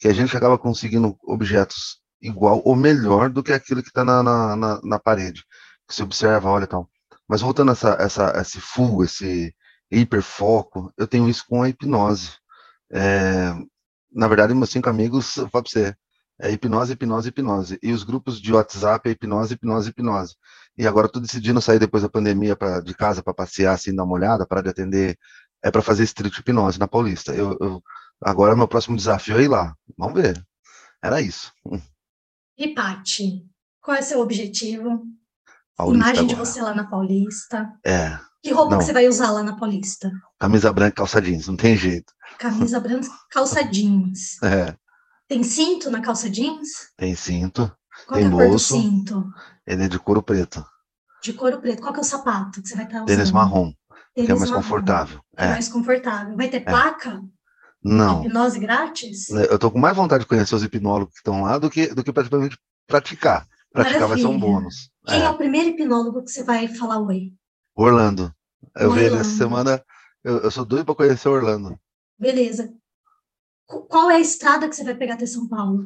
[0.00, 4.20] que a gente acaba conseguindo objetos igual ou melhor do que aquilo que está na,
[4.20, 5.44] na, na, na, parede,
[5.86, 6.90] que se observa, olha tal.
[7.28, 9.54] Mas voltando a essa, essa, esse fugo, esse
[9.92, 12.32] hiperfoco, eu tenho isso com a hipnose.
[12.90, 13.54] É,
[14.12, 15.96] na verdade, meus cinco amigos, eu falo para você,
[16.40, 17.78] é hipnose, hipnose, hipnose.
[17.80, 20.34] E os grupos de WhatsApp é hipnose, hipnose, hipnose.
[20.78, 24.04] E agora estou decidindo sair depois da pandemia pra, de casa para passear, assim, dar
[24.04, 25.18] uma olhada, para de atender.
[25.62, 27.34] É para fazer street hipnose na Paulista.
[27.34, 27.82] Eu, eu,
[28.20, 29.74] agora meu próximo desafio é ir lá.
[29.96, 30.44] Vamos ver.
[31.02, 31.52] Era isso.
[32.58, 33.46] E Pati,
[33.80, 35.02] qual é o seu objetivo?
[35.76, 36.28] Paulista Imagem agora.
[36.28, 37.72] de você lá na Paulista.
[37.84, 38.18] É.
[38.42, 38.78] Que roupa não.
[38.78, 40.10] que você vai usar lá na Paulista?
[40.38, 42.12] Camisa branca, calça jeans, não tem jeito.
[42.38, 44.40] Camisa branca, calça jeans.
[44.42, 44.74] É.
[45.28, 46.92] Tem cinto na calça jeans?
[46.96, 47.70] Tem cinto.
[48.06, 48.74] Qual tem é bolso.
[48.74, 49.32] cinto?
[49.66, 50.64] Ele é de couro preto.
[51.22, 51.80] De couro preto.
[51.80, 53.08] Qual que é o sapato que você vai estar usando?
[53.08, 53.72] Tênis marrom.
[54.14, 55.20] que é mais confortável.
[55.36, 55.46] É.
[55.46, 55.48] é.
[55.50, 56.36] mais confortável.
[56.36, 56.60] Vai ter é.
[56.60, 57.22] placa?
[57.82, 58.24] Não.
[58.24, 59.28] Hipnose grátis?
[59.30, 61.94] Né, eu tô com mais vontade de conhecer os hipnólogos que estão lá do que,
[61.94, 63.46] do que praticamente praticar.
[63.72, 64.06] Praticar Maravilha.
[64.08, 64.90] vai ser um bônus.
[65.06, 65.24] Quem é.
[65.24, 65.30] é.
[65.30, 67.32] o primeiro hipnólogo que você vai falar oi?
[67.74, 68.34] Orlando.
[68.74, 69.82] Eu vi ele essa semana.
[70.24, 71.78] Eu, eu sou doido para conhecer Orlando.
[72.18, 72.72] Beleza.
[73.66, 75.84] Qual é a estrada que você vai pegar até São Paulo?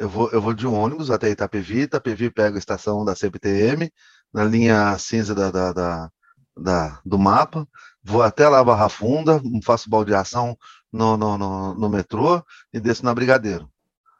[0.00, 3.92] Eu vou, eu vou de ônibus até Itapevi, Itapevi pego a estação da CPTM,
[4.32, 6.10] na linha cinza da, da, da,
[6.56, 7.68] da do mapa,
[8.02, 10.56] vou até lá Barra Funda, faço baldeação
[10.90, 12.42] no, no, no, no metrô
[12.72, 13.70] e desço na Brigadeiro.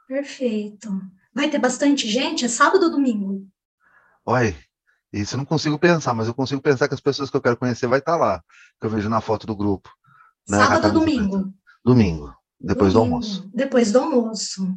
[0.07, 1.01] Perfeito.
[1.35, 2.45] Vai ter bastante gente?
[2.45, 3.49] É sábado ou domingo?
[4.27, 4.55] Olha,
[5.11, 7.57] isso eu não consigo pensar, mas eu consigo pensar que as pessoas que eu quero
[7.57, 8.45] conhecer vai estar lá,
[8.79, 9.89] que eu vejo na foto do grupo.
[10.47, 10.59] Né?
[10.59, 11.55] Sábado ou domingo?
[11.83, 13.51] Domingo, depois domingo, do almoço.
[13.55, 14.77] Depois do almoço.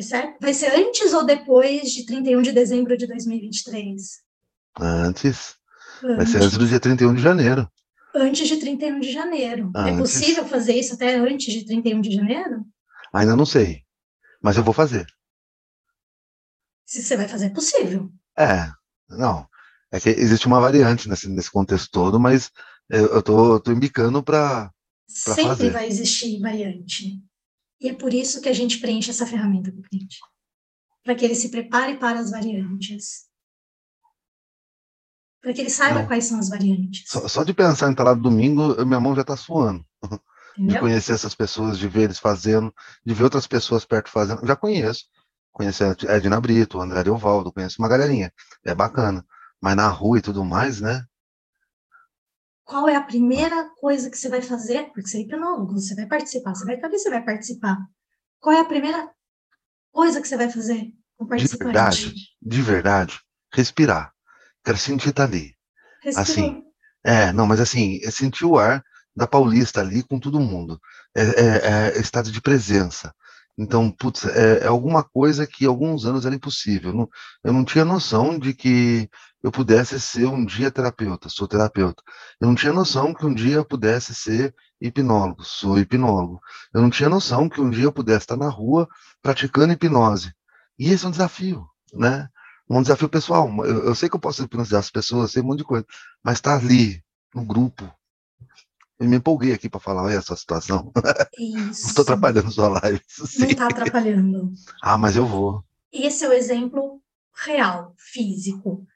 [0.00, 0.38] Certo?
[0.40, 4.22] Vai ser antes ou depois de 31 de dezembro de 2023?
[4.80, 5.56] Antes.
[6.02, 6.16] antes.
[6.16, 7.70] Vai ser antes do dia 31 de janeiro.
[8.14, 9.70] Antes de 31 de janeiro.
[9.76, 9.94] É antes.
[9.94, 12.64] É possível fazer isso até antes de 31 de janeiro?
[13.12, 13.82] Ainda não sei.
[14.40, 15.06] Mas eu vou fazer.
[16.86, 18.10] Se você vai fazer, é possível.
[18.36, 18.70] É,
[19.08, 19.46] não.
[19.90, 22.50] É que existe uma variante nesse, nesse contexto todo, mas
[22.88, 24.70] eu, eu tô, tô embicando para
[25.06, 25.70] Sempre fazer.
[25.70, 27.22] vai existir variante.
[27.82, 30.18] E é por isso que a gente preenche essa ferramenta com o cliente.
[31.02, 33.26] Para que ele se prepare para as variantes.
[35.42, 36.06] Para que ele saiba Não.
[36.06, 37.10] quais são as variantes.
[37.10, 39.84] Só, só, de pensar em estar lá domingo, minha mão já está suando.
[40.56, 40.74] Entendeu?
[40.74, 42.72] De conhecer essas pessoas, de ver eles fazendo,
[43.04, 44.46] de ver outras pessoas perto fazendo.
[44.46, 45.06] Já conheço.
[45.50, 48.32] Conheço a Edna Brito, o André Ariovaldo, conheço uma galerinha.
[48.64, 49.26] É bacana.
[49.60, 51.04] Mas na rua e tudo mais, né?
[52.72, 54.84] Qual é a primeira coisa que você vai fazer?
[54.94, 57.76] Porque você é hipnólogo, você vai participar, você vai saber se vai participar.
[58.40, 59.10] Qual é a primeira
[59.92, 61.60] coisa que você vai fazer com o participante?
[61.60, 63.20] De verdade, de verdade,
[63.52, 64.10] respirar.
[64.64, 65.54] Quero sentir estar tá ali.
[66.02, 66.22] Respirou.
[66.22, 66.62] Assim,
[67.04, 68.82] é, não, mas assim, é sentir o ar
[69.14, 70.80] da Paulista ali com todo mundo.
[71.14, 73.14] É, é, é estado de presença.
[73.58, 76.94] Então, putz, é, é, alguma coisa que alguns anos era impossível.
[76.94, 77.10] Não,
[77.44, 79.10] eu não tinha noção de que
[79.42, 82.02] eu pudesse ser um dia terapeuta, sou terapeuta.
[82.40, 86.40] Eu não tinha noção que um dia eu pudesse ser hipnólogo, sou hipnólogo.
[86.72, 88.88] Eu não tinha noção que um dia eu pudesse estar na rua
[89.20, 90.32] praticando hipnose.
[90.78, 92.28] E esse é um desafio, né?
[92.70, 93.48] Um desafio pessoal.
[93.66, 95.84] Eu, eu sei que eu posso hipnotizar as pessoas, sei um monte de coisa,
[96.22, 97.02] mas estar ali,
[97.34, 97.92] no grupo,
[99.00, 100.92] eu me empolguei aqui para falar, olha essa situação.
[101.36, 101.88] Isso.
[101.88, 103.00] Estou atrapalhando sua live.
[103.40, 104.52] Não está atrapalhando.
[104.80, 105.64] Ah, mas eu vou.
[105.92, 107.02] Esse é o exemplo
[107.44, 108.86] real, físico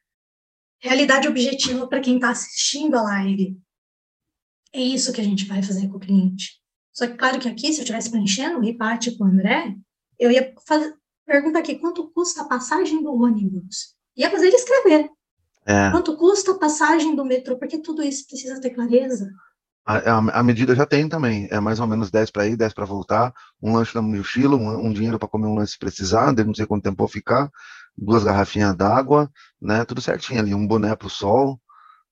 [0.80, 3.58] realidade objetiva para quem está assistindo a live.
[4.72, 6.60] É isso que a gente vai fazer com o cliente.
[6.92, 9.74] Só que, claro que aqui, se eu estivesse preenchendo o reparte com o André,
[10.18, 10.94] eu ia fazer,
[11.26, 13.94] perguntar aqui, quanto custa a passagem do ônibus?
[14.16, 15.10] Ia fazer ele escrever.
[15.66, 15.90] É.
[15.90, 17.58] Quanto custa a passagem do metrô?
[17.58, 19.30] Porque tudo isso precisa ter clareza.
[19.84, 21.48] A, a, a medida já tem também.
[21.50, 24.86] É mais ou menos 10 para ir, 10 para voltar, um lanche na mochila, um,
[24.86, 27.50] um dinheiro para comer um lanche se precisar, não sei quanto tempo vou ficar,
[27.96, 29.30] duas garrafinhas d'água,
[29.60, 29.84] né?
[29.84, 31.60] Tudo certinho ali, um boné pro sol,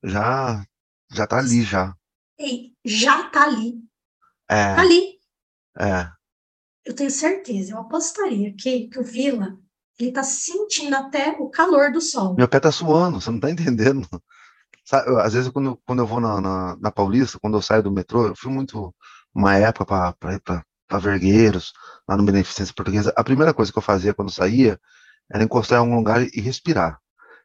[0.02, 0.64] já
[1.12, 1.94] já tá ali já.
[2.38, 3.74] Ei, já tá ali.
[4.48, 4.74] É.
[4.74, 5.18] Tá ali.
[5.78, 6.08] É.
[6.84, 9.56] Eu tenho certeza, eu apostaria que, que o Vila,
[9.98, 12.34] ele tá sentindo até o calor do sol.
[12.34, 14.06] Meu pé tá suando, você não tá entendendo.
[14.84, 17.90] Sabe, às vezes, quando, quando eu vou na, na, na, Paulista, quando eu saio do
[17.90, 18.94] metrô, eu fui muito
[19.34, 21.72] uma época para ir para Vergueiros,
[22.06, 23.12] lá no Beneficência Portuguesa.
[23.16, 24.78] A primeira coisa que eu fazia quando saía
[25.32, 26.98] era encostar em algum lugar e respirar.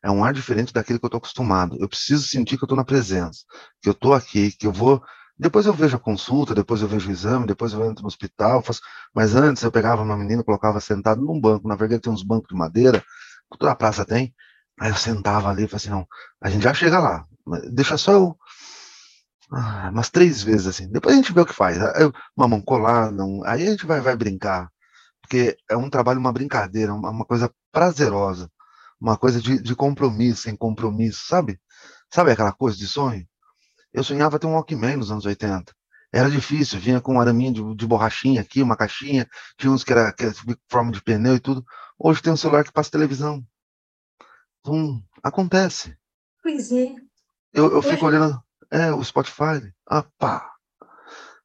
[0.03, 1.77] É um ar diferente daquele que eu estou acostumado.
[1.79, 3.41] Eu preciso sentir que eu estou na presença,
[3.81, 5.01] que eu estou aqui, que eu vou.
[5.37, 8.61] Depois eu vejo a consulta, depois eu vejo o exame, depois eu entro no hospital.
[8.61, 8.81] Faço...
[9.13, 11.67] Mas antes eu pegava uma menina, colocava sentado num banco.
[11.67, 13.03] Na verdade, tem uns bancos de madeira,
[13.57, 14.33] toda a praça tem.
[14.79, 16.07] Aí eu sentava ali e falei assim: não,
[16.41, 17.25] a gente já chega lá,
[17.71, 18.37] deixa só eu.
[19.51, 20.89] Ah, umas três vezes assim.
[20.91, 21.77] Depois a gente vê o que faz.
[21.99, 23.43] Eu, uma mão colada, um...
[23.45, 24.69] aí a gente vai, vai brincar
[25.29, 28.51] porque é um trabalho, uma brincadeira, uma coisa prazerosa,
[28.99, 31.59] uma coisa de, de, compromisso, sem compromisso, sabe?
[32.13, 33.25] Sabe aquela coisa de sonho?
[33.93, 35.73] Eu sonhava ter um Walkman nos anos 80.
[36.11, 39.91] Era difícil, vinha com um araminho de, de borrachinha aqui, uma caixinha, tinha uns que
[39.91, 40.33] era, que era
[40.67, 41.63] forma de pneu e tudo.
[41.97, 43.45] Hoje tem um celular que passa televisão.
[44.59, 45.95] Então, acontece.
[46.41, 46.95] Pois é.
[47.53, 48.41] Eu, eu fico olhando,
[48.71, 50.51] é, o Spotify, ah, pá.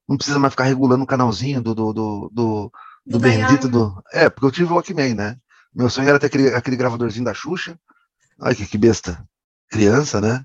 [0.09, 2.72] Não precisa mais ficar regulando o canalzinho do, do, do, do
[3.07, 4.03] do bendito do.
[4.12, 5.37] É, porque eu tive o Walkman, né?
[5.75, 7.79] Meu sonho era ter aquele, aquele gravadorzinho da Xuxa.
[8.41, 9.27] Ai, que, que besta.
[9.68, 10.45] Criança, né?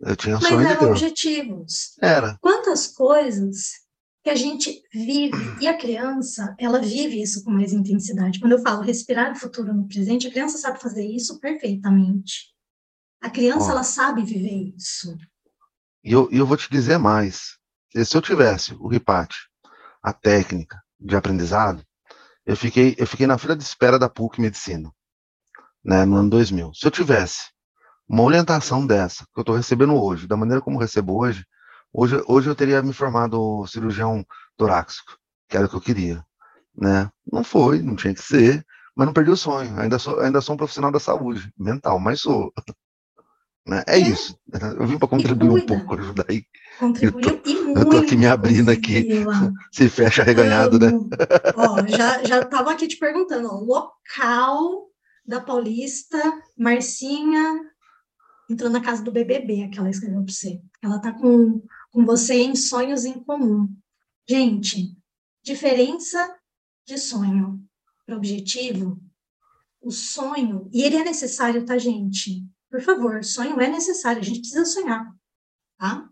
[0.00, 1.96] Eu tinha um Mas sonho eram de objetivos.
[2.00, 2.36] Era.
[2.40, 3.84] Quantas coisas
[4.22, 8.40] que a gente vive, e a criança, ela vive isso com mais intensidade.
[8.40, 12.54] Quando eu falo respirar o futuro no presente, a criança sabe fazer isso perfeitamente.
[13.20, 15.16] A criança, ela sabe viver isso.
[16.02, 17.58] E eu, eu vou te dizer mais.
[17.94, 19.34] Se eu tivesse o RIPAT,
[20.02, 21.84] a técnica de aprendizado,
[22.46, 24.90] eu fiquei, eu fiquei na fila de espera da PUC Medicina,
[25.84, 26.72] né, no ano 2000.
[26.74, 27.50] Se eu tivesse
[28.08, 31.44] uma orientação dessa, que eu estou recebendo hoje, da maneira como recebo hoje,
[31.92, 34.24] hoje, hoje eu teria me formado cirurgião
[34.56, 35.16] torácico,
[35.48, 36.24] que era o que eu queria.
[36.76, 37.10] Né?
[37.30, 38.64] Não foi, não tinha que ser,
[38.94, 39.78] mas não perdi o sonho.
[39.78, 42.52] Ainda sou, ainda sou um profissional da saúde mental, mas sou.
[43.66, 43.82] Né?
[43.86, 44.38] É, é, isso.
[44.78, 46.44] Eu vim para contribuir um pouco, ajudar aí.
[46.78, 47.80] Contribuiu e muito.
[47.80, 49.08] Eu tô aqui me abrindo aqui.
[49.72, 50.90] Se fecha reganhado, né?
[51.56, 54.90] Ó, já já estava aqui te perguntando, ó, local
[55.26, 56.18] da Paulista,
[56.58, 57.60] Marcinha
[58.50, 60.60] entrou na casa do BBB, aquela escreveu para você.
[60.82, 63.68] Ela tá com, com você em sonhos em comum.
[64.28, 64.96] Gente,
[65.42, 66.36] diferença
[66.86, 67.62] de sonho
[68.04, 69.00] para objetivo,
[69.80, 72.46] o sonho, e ele é necessário, tá, gente?
[72.74, 75.14] Por favor, sonho é necessário, a gente precisa sonhar,
[75.78, 76.10] tá?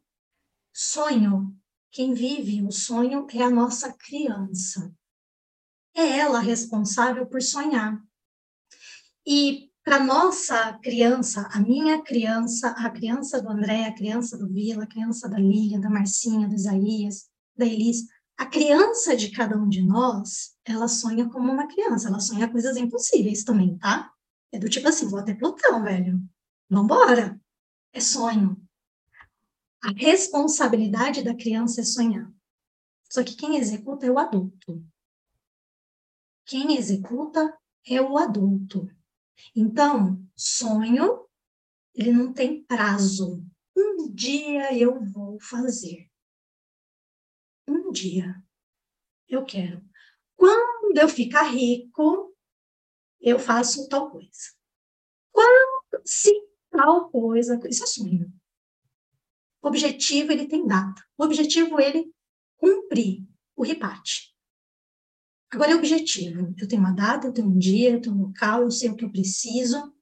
[0.73, 1.53] Sonho,
[1.91, 4.95] quem vive o sonho é a nossa criança.
[5.93, 8.01] É ela responsável por sonhar.
[9.27, 14.85] E para nossa criança, a minha criança, a criança do André, a criança do Vila,
[14.85, 18.07] a criança da Lilian, da Marcinha, do Isaías, da Elis,
[18.39, 22.77] a criança de cada um de nós, ela sonha como uma criança, ela sonha coisas
[22.77, 24.13] impossíveis também, tá?
[24.53, 26.23] É do tipo assim, vou até Plutão, velho.
[26.73, 27.39] Vambora!
[27.93, 28.57] É sonho.
[29.85, 32.33] A responsabilidade da criança é sonhar.
[33.11, 34.83] Só que quem executa é o adulto.
[36.47, 38.89] Quem executa é o adulto.
[39.55, 41.29] Então, sonho,
[41.95, 43.45] ele não tem prazo.
[43.77, 46.11] Um dia eu vou fazer.
[47.69, 48.43] Um dia
[49.29, 49.85] eu quero.
[50.37, 52.35] Quando eu ficar rico,
[53.21, 54.55] eu faço tal coisa.
[55.31, 57.61] Quando, se tal coisa.
[57.69, 58.33] Isso é sonho.
[59.63, 61.01] O objetivo, ele tem data.
[61.17, 62.11] O objetivo, ele
[62.57, 64.33] cumprir o repate.
[65.53, 66.53] Agora é objetivo.
[66.59, 68.97] Eu tenho uma data, eu tenho um dia, eu tenho um local, eu sei o
[68.97, 69.93] que eu preciso.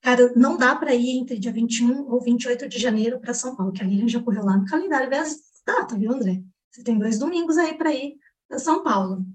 [0.00, 3.72] Cara, não dá para ir entre dia 21 ou 28 de janeiro para São Paulo,
[3.72, 6.42] que a Lilian já correu lá no calendário, vê as datas, viu, André?
[6.70, 8.16] Você tem dois domingos aí para ir
[8.48, 9.26] para São Paulo,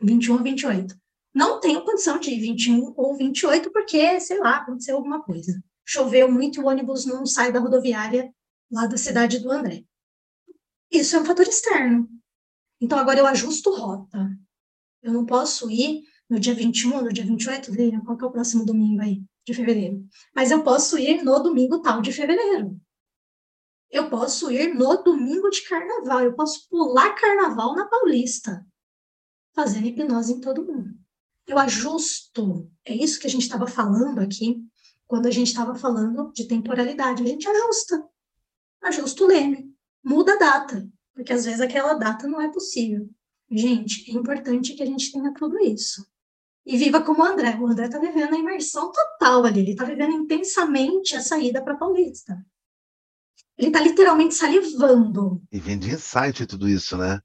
[0.00, 0.94] 21 ou 28.
[1.32, 6.30] Não tenho condição de ir 21 ou 28, porque, sei lá, aconteceu alguma coisa choveu
[6.30, 8.30] muito e o ônibus não sai da rodoviária
[8.70, 9.86] lá da cidade do André.
[10.90, 12.06] Isso é um fator externo.
[12.78, 14.30] Então, agora eu ajusto rota.
[15.02, 18.30] Eu não posso ir no dia 21, no dia 28, Lilian, qual que é o
[18.30, 20.06] próximo domingo aí, de fevereiro?
[20.34, 22.78] Mas eu posso ir no domingo tal de fevereiro.
[23.90, 26.20] Eu posso ir no domingo de carnaval.
[26.20, 28.62] Eu posso pular carnaval na Paulista,
[29.54, 30.94] fazendo hipnose em todo mundo.
[31.46, 32.70] Eu ajusto.
[32.84, 34.62] É isso que a gente estava falando aqui
[35.08, 37.22] quando a gente estava falando de temporalidade.
[37.22, 38.06] A gente ajusta,
[38.82, 43.08] ajusta o leme, muda a data, porque às vezes aquela data não é possível.
[43.50, 46.06] Gente, é importante que a gente tenha tudo isso.
[46.66, 47.56] E viva como o André.
[47.58, 51.76] O André está vivendo a imersão total ali, ele está vivendo intensamente a saída para
[51.76, 52.38] Paulista.
[53.56, 55.42] Ele está literalmente salivando.
[55.50, 57.20] E vem de insight tudo isso, né?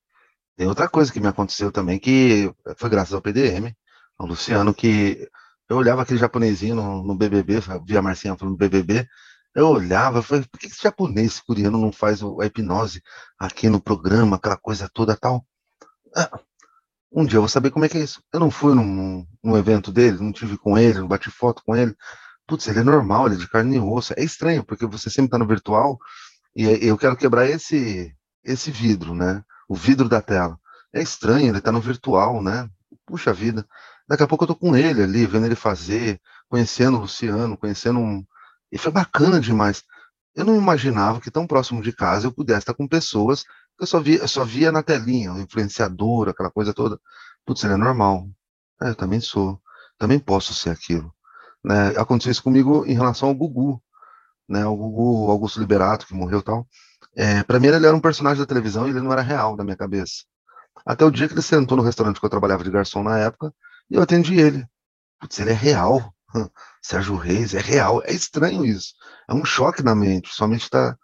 [0.55, 3.75] Tem outra coisa que me aconteceu também, que foi graças ao PDM,
[4.17, 5.29] ao Luciano, que
[5.69, 9.07] eu olhava aquele japonesinho no, no BBB, via a Marcinha falando BBB,
[9.55, 13.01] eu olhava, eu falei, por que esse japonês, esse coreano não faz a hipnose
[13.39, 15.45] aqui no programa, aquela coisa toda tal?
[16.15, 16.39] Ah,
[17.11, 18.23] um dia eu vou saber como é que é isso.
[18.33, 21.75] Eu não fui num, num evento dele, não tive com ele, não bati foto com
[21.75, 21.95] ele.
[22.47, 24.13] Putz, ele é normal, ele é de carne e osso.
[24.17, 25.99] É estranho, porque você sempre está no virtual
[26.55, 29.43] e eu quero quebrar esse, esse vidro, né?
[29.67, 30.57] O vidro da tela.
[30.91, 32.67] É estranho, ele está no virtual, né?
[33.05, 33.67] Puxa vida.
[34.07, 37.99] Daqui a pouco eu tô com ele ali, vendo ele fazer, conhecendo o Luciano, conhecendo
[37.99, 38.25] um.
[38.71, 39.83] E foi bacana demais.
[40.35, 43.87] Eu não imaginava que tão próximo de casa eu pudesse estar com pessoas que eu
[43.87, 46.99] só via, só via na telinha, o influenciador, aquela coisa toda.
[47.45, 48.27] Putz, ele é normal.
[48.81, 49.61] É, eu também sou.
[49.97, 51.13] Também posso ser aquilo.
[51.63, 51.89] Né?
[51.97, 53.81] Aconteceu isso comigo em relação ao Gugu.
[54.49, 54.65] Né?
[54.65, 56.67] O Gugu Augusto Liberato, que morreu e tal.
[57.15, 59.63] É, para mim, ele era um personagem da televisão e ele não era real na
[59.63, 60.23] minha cabeça.
[60.85, 63.53] Até o dia que ele sentou no restaurante que eu trabalhava de garçom na época
[63.89, 64.65] e eu atendi ele.
[65.19, 66.13] Putz, ele é real.
[66.81, 68.01] Sérgio Reis é real.
[68.03, 68.93] É estranho isso.
[69.29, 70.33] É um choque na mente.
[70.33, 70.97] Sua mente está.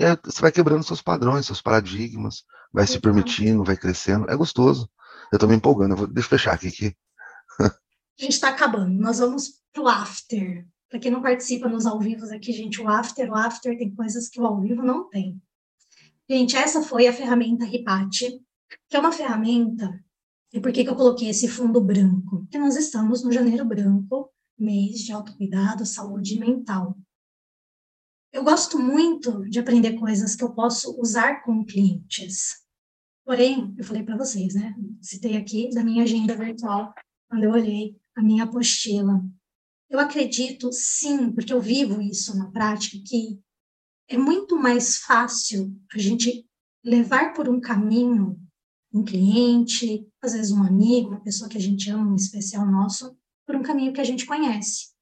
[0.00, 2.42] É, você vai quebrando seus padrões, seus paradigmas,
[2.72, 4.28] vai se permitindo, vai crescendo.
[4.28, 4.90] É gostoso.
[5.30, 5.92] Eu estou me empolgando.
[5.92, 6.06] Eu vou...
[6.06, 6.68] Deixa eu fechar aqui.
[6.68, 6.96] aqui.
[7.60, 7.64] A
[8.18, 8.90] gente está acabando.
[8.90, 10.66] Nós vamos pro after.
[10.88, 14.28] Para quem não participa nos ao vivo aqui, gente, o after, o after tem coisas
[14.28, 15.40] que o ao vivo não tem.
[16.28, 18.40] Gente, essa foi a ferramenta Ripate,
[18.88, 20.03] que é uma ferramenta
[20.54, 22.42] e por que, que eu coloquei esse fundo branco?
[22.42, 26.96] Porque nós estamos no janeiro branco, mês de autocuidado, saúde mental.
[28.32, 32.62] Eu gosto muito de aprender coisas que eu posso usar com clientes.
[33.26, 34.72] Porém, eu falei para vocês, né?
[35.02, 36.94] Citei aqui da minha agenda virtual,
[37.28, 39.20] quando eu olhei a minha apostila.
[39.90, 43.40] Eu acredito, sim, porque eu vivo isso na prática, que
[44.08, 46.46] é muito mais fácil a gente
[46.84, 48.38] levar por um caminho
[48.94, 53.18] um cliente, às vezes um amigo, uma pessoa que a gente ama, um especial nosso,
[53.44, 54.94] por um caminho que a gente conhece.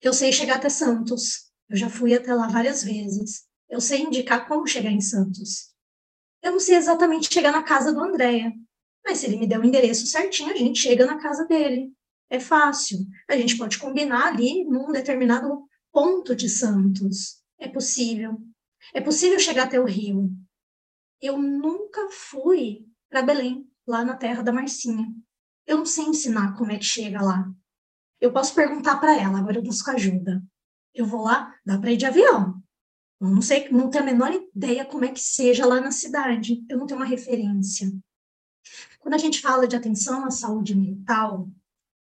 [0.00, 3.44] Eu sei chegar até Santos, eu já fui até lá várias vezes.
[3.68, 5.74] Eu sei indicar como chegar em Santos.
[6.42, 8.52] Eu não sei exatamente chegar na casa do Andréia,
[9.04, 11.92] mas se ele me der o endereço certinho, a gente chega na casa dele.
[12.30, 12.98] É fácil.
[13.28, 17.42] A gente pode combinar ali num determinado ponto de Santos.
[17.58, 18.38] É possível.
[18.94, 20.30] É possível chegar até o Rio.
[21.20, 25.06] Eu nunca fui para Belém, lá na terra da Marcinha.
[25.66, 27.50] Eu não sei ensinar como é que chega lá.
[28.20, 30.42] Eu posso perguntar para ela, agora eu busco ajuda.
[30.94, 32.62] Eu vou lá, dá para ir de avião.
[33.20, 36.64] Eu não sei, não tenho a menor ideia como é que seja lá na cidade.
[36.68, 37.90] Eu não tenho uma referência.
[38.98, 41.48] Quando a gente fala de atenção à saúde mental,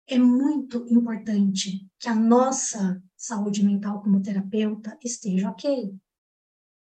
[0.08, 5.94] é muito importante que a nossa saúde mental como terapeuta esteja ok.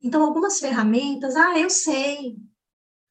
[0.03, 2.37] Então, algumas ferramentas, ah, eu sei,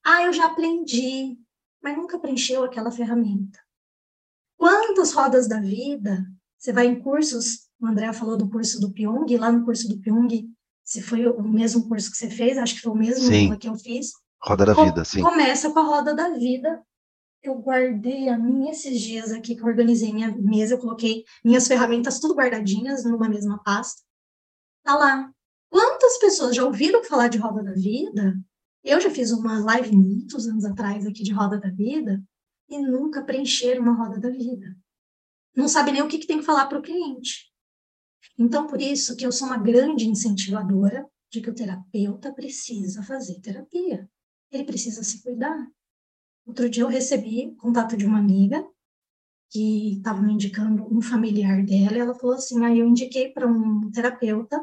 [0.05, 1.38] ah, eu já aprendi,
[1.82, 3.59] mas nunca preencheu aquela ferramenta.
[4.59, 6.24] Quantas rodas da vida,
[6.59, 9.99] você vai em cursos, o André falou do curso do Pyong, lá no curso do
[9.99, 10.49] Pyong,
[10.84, 13.57] se foi o mesmo curso que você fez, acho que foi o mesmo sim.
[13.57, 14.12] que eu fiz.
[14.40, 15.22] Roda da vida, sim.
[15.22, 16.84] Começa com a roda da vida,
[17.43, 21.66] eu guardei a minha esses dias aqui que eu organizei minha mesa, eu coloquei minhas
[21.66, 24.03] ferramentas tudo guardadinhas numa mesma pasta.
[24.84, 25.32] Tá lá.
[25.73, 28.39] Quantas pessoas já ouviram falar de roda da vida?
[28.85, 32.23] Eu já fiz uma live muitos anos atrás aqui de roda da vida
[32.68, 34.77] e nunca preencheram uma roda da vida.
[35.57, 37.51] Não sabe nem o que, que tem que falar para o cliente.
[38.39, 43.41] Então, por isso que eu sou uma grande incentivadora de que o terapeuta precisa fazer
[43.41, 44.07] terapia.
[44.51, 45.66] Ele precisa se cuidar.
[46.47, 48.62] Outro dia eu recebi contato de uma amiga
[49.51, 53.47] que estava me indicando um familiar dela, ela falou assim: aí ah, eu indiquei para
[53.47, 54.62] um terapeuta,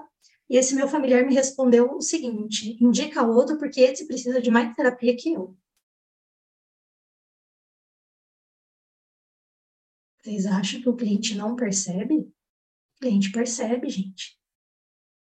[0.49, 4.75] e esse meu familiar me respondeu o seguinte: indica outro, porque esse precisa de mais
[4.75, 5.57] terapia que eu.
[10.21, 12.15] Vocês acham que o cliente não percebe?
[12.17, 14.37] O cliente percebe, gente.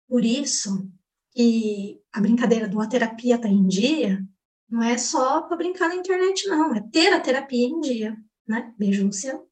[0.07, 0.91] Por isso
[1.31, 4.23] que a brincadeira do a terapia está em dia
[4.69, 6.75] não é só para brincar na internet, não.
[6.75, 8.73] É ter a terapia em dia, né?
[8.77, 9.47] Beijo, Luciano.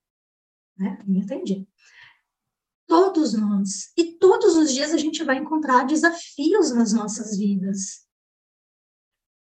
[0.78, 1.00] Né?
[1.06, 1.68] Me entendi.
[2.94, 3.92] Todos nós.
[3.98, 8.06] E todos os dias a gente vai encontrar desafios nas nossas vidas.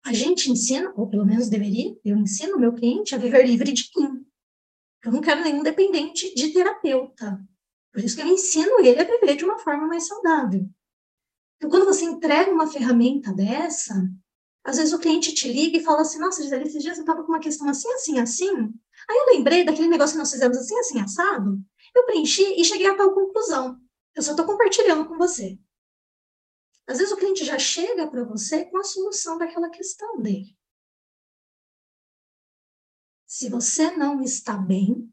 [0.04, 3.72] A gente ensina, ou pelo menos deveria, eu ensino o meu cliente a viver livre
[3.72, 4.22] de mim.
[5.02, 7.42] Eu não quero nenhum dependente de terapeuta.
[7.90, 10.68] Por isso que eu ensino ele a viver de uma forma mais saudável.
[11.56, 13.94] Então, quando você entrega uma ferramenta dessa,
[14.62, 17.22] às vezes o cliente te liga e fala assim, nossa, Gisele, esses dias eu estava
[17.22, 18.50] com uma questão assim, assim, assim.
[19.08, 21.58] Aí eu lembrei daquele negócio que nós fizemos assim, assim, assado.
[21.98, 23.80] Eu preenchi e cheguei a tal conclusão.
[24.14, 25.58] Eu só estou compartilhando com você.
[26.86, 30.56] Às vezes o cliente já chega para você com a solução daquela questão dele.
[33.26, 35.12] Se você não está bem,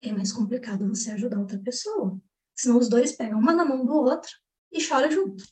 [0.00, 2.20] é mais complicado você ajudar outra pessoa.
[2.54, 4.30] Senão os dois pegam uma na mão do outro
[4.70, 5.44] e choram junto.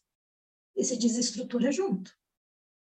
[0.77, 2.17] E se desestrutura junto.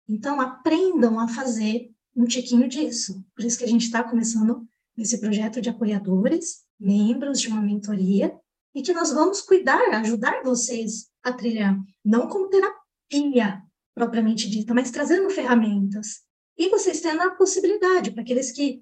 [0.07, 3.25] Então, aprendam a fazer um tiquinho disso.
[3.35, 8.37] Por isso que a gente está começando esse projeto de apoiadores, membros de uma mentoria,
[8.75, 13.61] e que nós vamos cuidar, ajudar vocês a trilhar, não como terapia
[13.93, 16.21] propriamente dita, mas trazendo ferramentas.
[16.57, 18.81] E vocês tendo a possibilidade, para aqueles que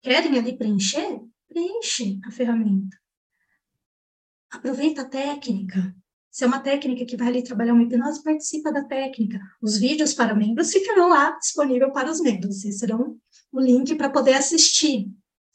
[0.00, 2.96] querem ali preencher, preenche a ferramenta.
[4.50, 5.94] Aproveita a técnica,
[6.32, 9.38] se é uma técnica que vai ali trabalhar uma hipnose, participa da técnica.
[9.60, 12.60] Os vídeos para membros ficarão lá disponível para os membros.
[12.60, 13.18] Vocês terão
[13.52, 15.10] o link para poder assistir.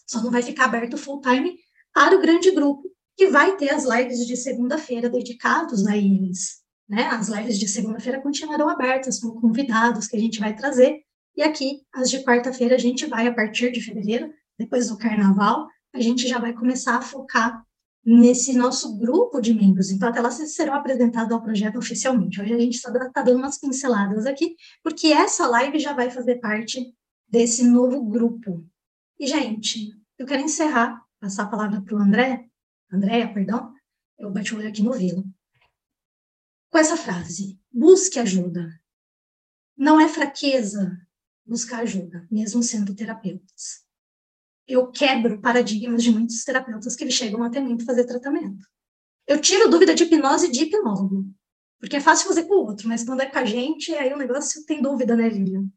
[0.05, 1.57] Só não vai ficar aberto full time
[1.97, 2.83] para o grande grupo,
[3.17, 6.61] que vai ter as lives de segunda-feira dedicados a eles.
[6.87, 7.07] Né?
[7.07, 11.01] As lives de segunda-feira continuarão abertas com convidados que a gente vai trazer.
[11.35, 15.67] E aqui, as de quarta-feira, a gente vai, a partir de fevereiro, depois do carnaval,
[15.91, 17.65] a gente já vai começar a focar
[18.05, 19.89] nesse nosso grupo de membros.
[19.89, 22.39] Então, até lá vocês serão apresentados ao projeto oficialmente.
[22.39, 26.35] Hoje a gente está tá dando umas pinceladas aqui, porque essa live já vai fazer
[26.35, 26.93] parte
[27.27, 28.63] desse novo grupo.
[29.19, 32.49] E, gente, eu quero encerrar, passar a palavra para o André,
[32.91, 33.73] Andréia, perdão,
[34.17, 35.23] eu bati o olho aqui no Vila,
[36.69, 38.67] com essa frase: busque ajuda.
[39.75, 40.97] Não é fraqueza
[41.45, 43.87] buscar ajuda, mesmo sendo terapeutas
[44.67, 48.67] eu quebro paradigmas de muitos terapeutas que chegam até mim para fazer tratamento.
[49.25, 51.25] Eu tiro dúvida de hipnose de hipnólogo.
[51.79, 54.17] Porque é fácil fazer com o outro, mas quando é com a gente, aí o
[54.17, 55.67] negócio tem dúvida, né, Lilian?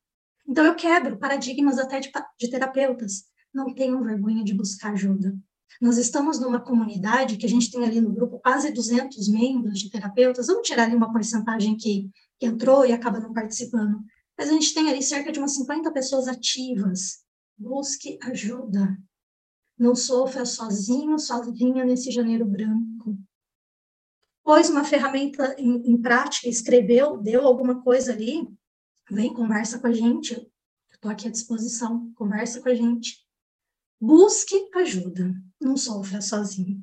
[0.49, 3.30] Então eu quebro paradigmas até de, de terapeutas.
[3.52, 5.36] Não tenham vergonha de buscar ajuda.
[5.81, 9.90] Nós estamos numa comunidade que a gente tem ali no grupo quase 200 membros de
[9.90, 10.47] terapeutas.
[10.47, 13.98] Vamos tirar ali uma porcentagem que, que entrou e acaba não participando.
[14.36, 17.24] Mas a gente tem ali cerca de umas 50 pessoas ativas.
[17.56, 18.98] Busque ajuda.
[19.78, 23.18] Não sofra sozinho, sozinha nesse janeiro branco.
[24.44, 28.48] Pôs uma ferramenta em, em prática, escreveu, deu alguma coisa ali,
[29.10, 30.35] vem, conversa com a gente.
[30.90, 33.27] Estou aqui à disposição, conversa com a gente.
[34.01, 36.82] Busque ajuda, não sofra sozinho.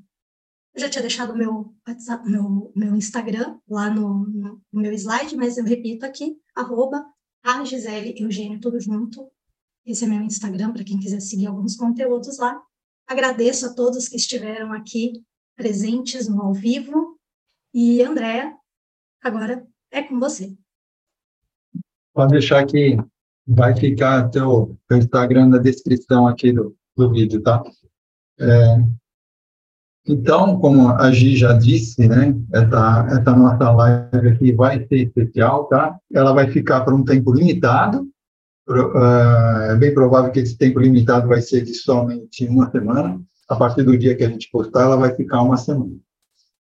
[0.76, 5.58] Eu já tinha deixado meu, WhatsApp, meu, meu Instagram lá no, no, meu slide, mas
[5.58, 7.04] eu repito aqui, arroba
[7.44, 9.32] a Gisele Eugênio, tudo junto.
[9.84, 12.62] Esse é meu Instagram, para quem quiser seguir alguns conteúdos lá.
[13.08, 15.14] Agradeço a todos que estiveram aqui
[15.56, 17.18] presentes no ao vivo.
[17.74, 18.56] E, Andréa,
[19.24, 20.56] agora é com você.
[22.14, 22.98] Pode deixar que
[23.48, 27.64] vai ficar teu Instagram na descrição aqui do, do vídeo, tá?
[28.40, 28.84] É,
[30.08, 35.66] então, como a Gi já disse, né, essa, essa nossa live aqui vai ser especial,
[35.66, 35.98] tá?
[36.14, 38.08] Ela vai ficar por um tempo limitado,
[38.70, 43.20] Uh, é bem provável que esse tempo limitado vai ser de somente uma semana.
[43.48, 45.96] A partir do dia que a gente postar, ela vai ficar uma semana.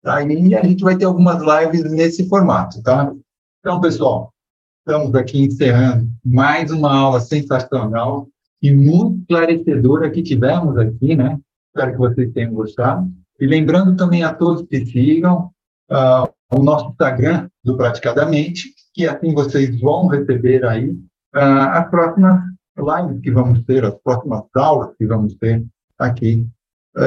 [0.05, 0.23] Tá?
[0.23, 3.13] E a gente vai ter algumas lives nesse formato, tá?
[3.59, 4.33] Então, pessoal,
[4.79, 8.29] estamos aqui encerrando mais uma aula sensacional
[8.63, 11.39] e muito esclarecedora que tivemos aqui, né?
[11.69, 13.11] Espero que vocês tenham gostado.
[13.39, 15.51] E lembrando também a todos que sigam
[15.91, 22.41] uh, o nosso Instagram do Praticadamente, que assim vocês vão receber aí uh, as próximas
[22.79, 25.65] lives que vamos ter, as próximas aulas que vamos ter
[25.99, 26.47] aqui.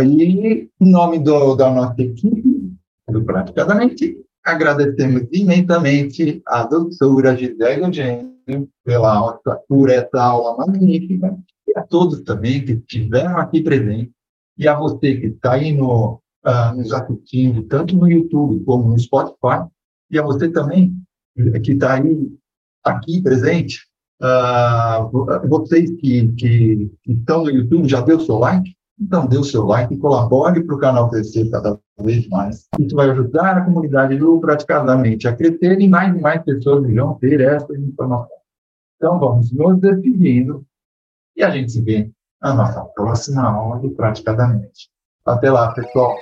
[0.04, 2.72] E, em nome do, da nossa equipe,
[3.10, 4.16] do Praticadamente,
[4.46, 8.39] agradecemos imensamente a doutora Gisele Eugênio
[8.84, 14.14] pela, por essa aula magnífica e a todos também que estiveram aqui presentes
[14.58, 19.00] e a você que está aí no, uh, nos assistindo, tanto no YouTube como no
[19.00, 19.66] Spotify,
[20.12, 20.94] e a você também
[21.64, 22.32] que está aí
[22.84, 23.90] aqui presente,
[24.22, 28.76] Uh, vocês que, que, que, estão no YouTube, já deu seu like?
[29.00, 32.68] Então, dê o seu like e colabore para o canal crescer cada vez mais.
[32.78, 37.14] Isso vai ajudar a comunidade do Praticadamente a crescer e mais e mais pessoas vão
[37.14, 38.39] ter essa informação.
[39.00, 40.66] Então, vamos nos despedindo
[41.34, 42.12] e a gente se vê
[42.42, 44.90] na nossa próxima aula do Praticadamente.
[45.26, 46.18] Até lá, pessoal!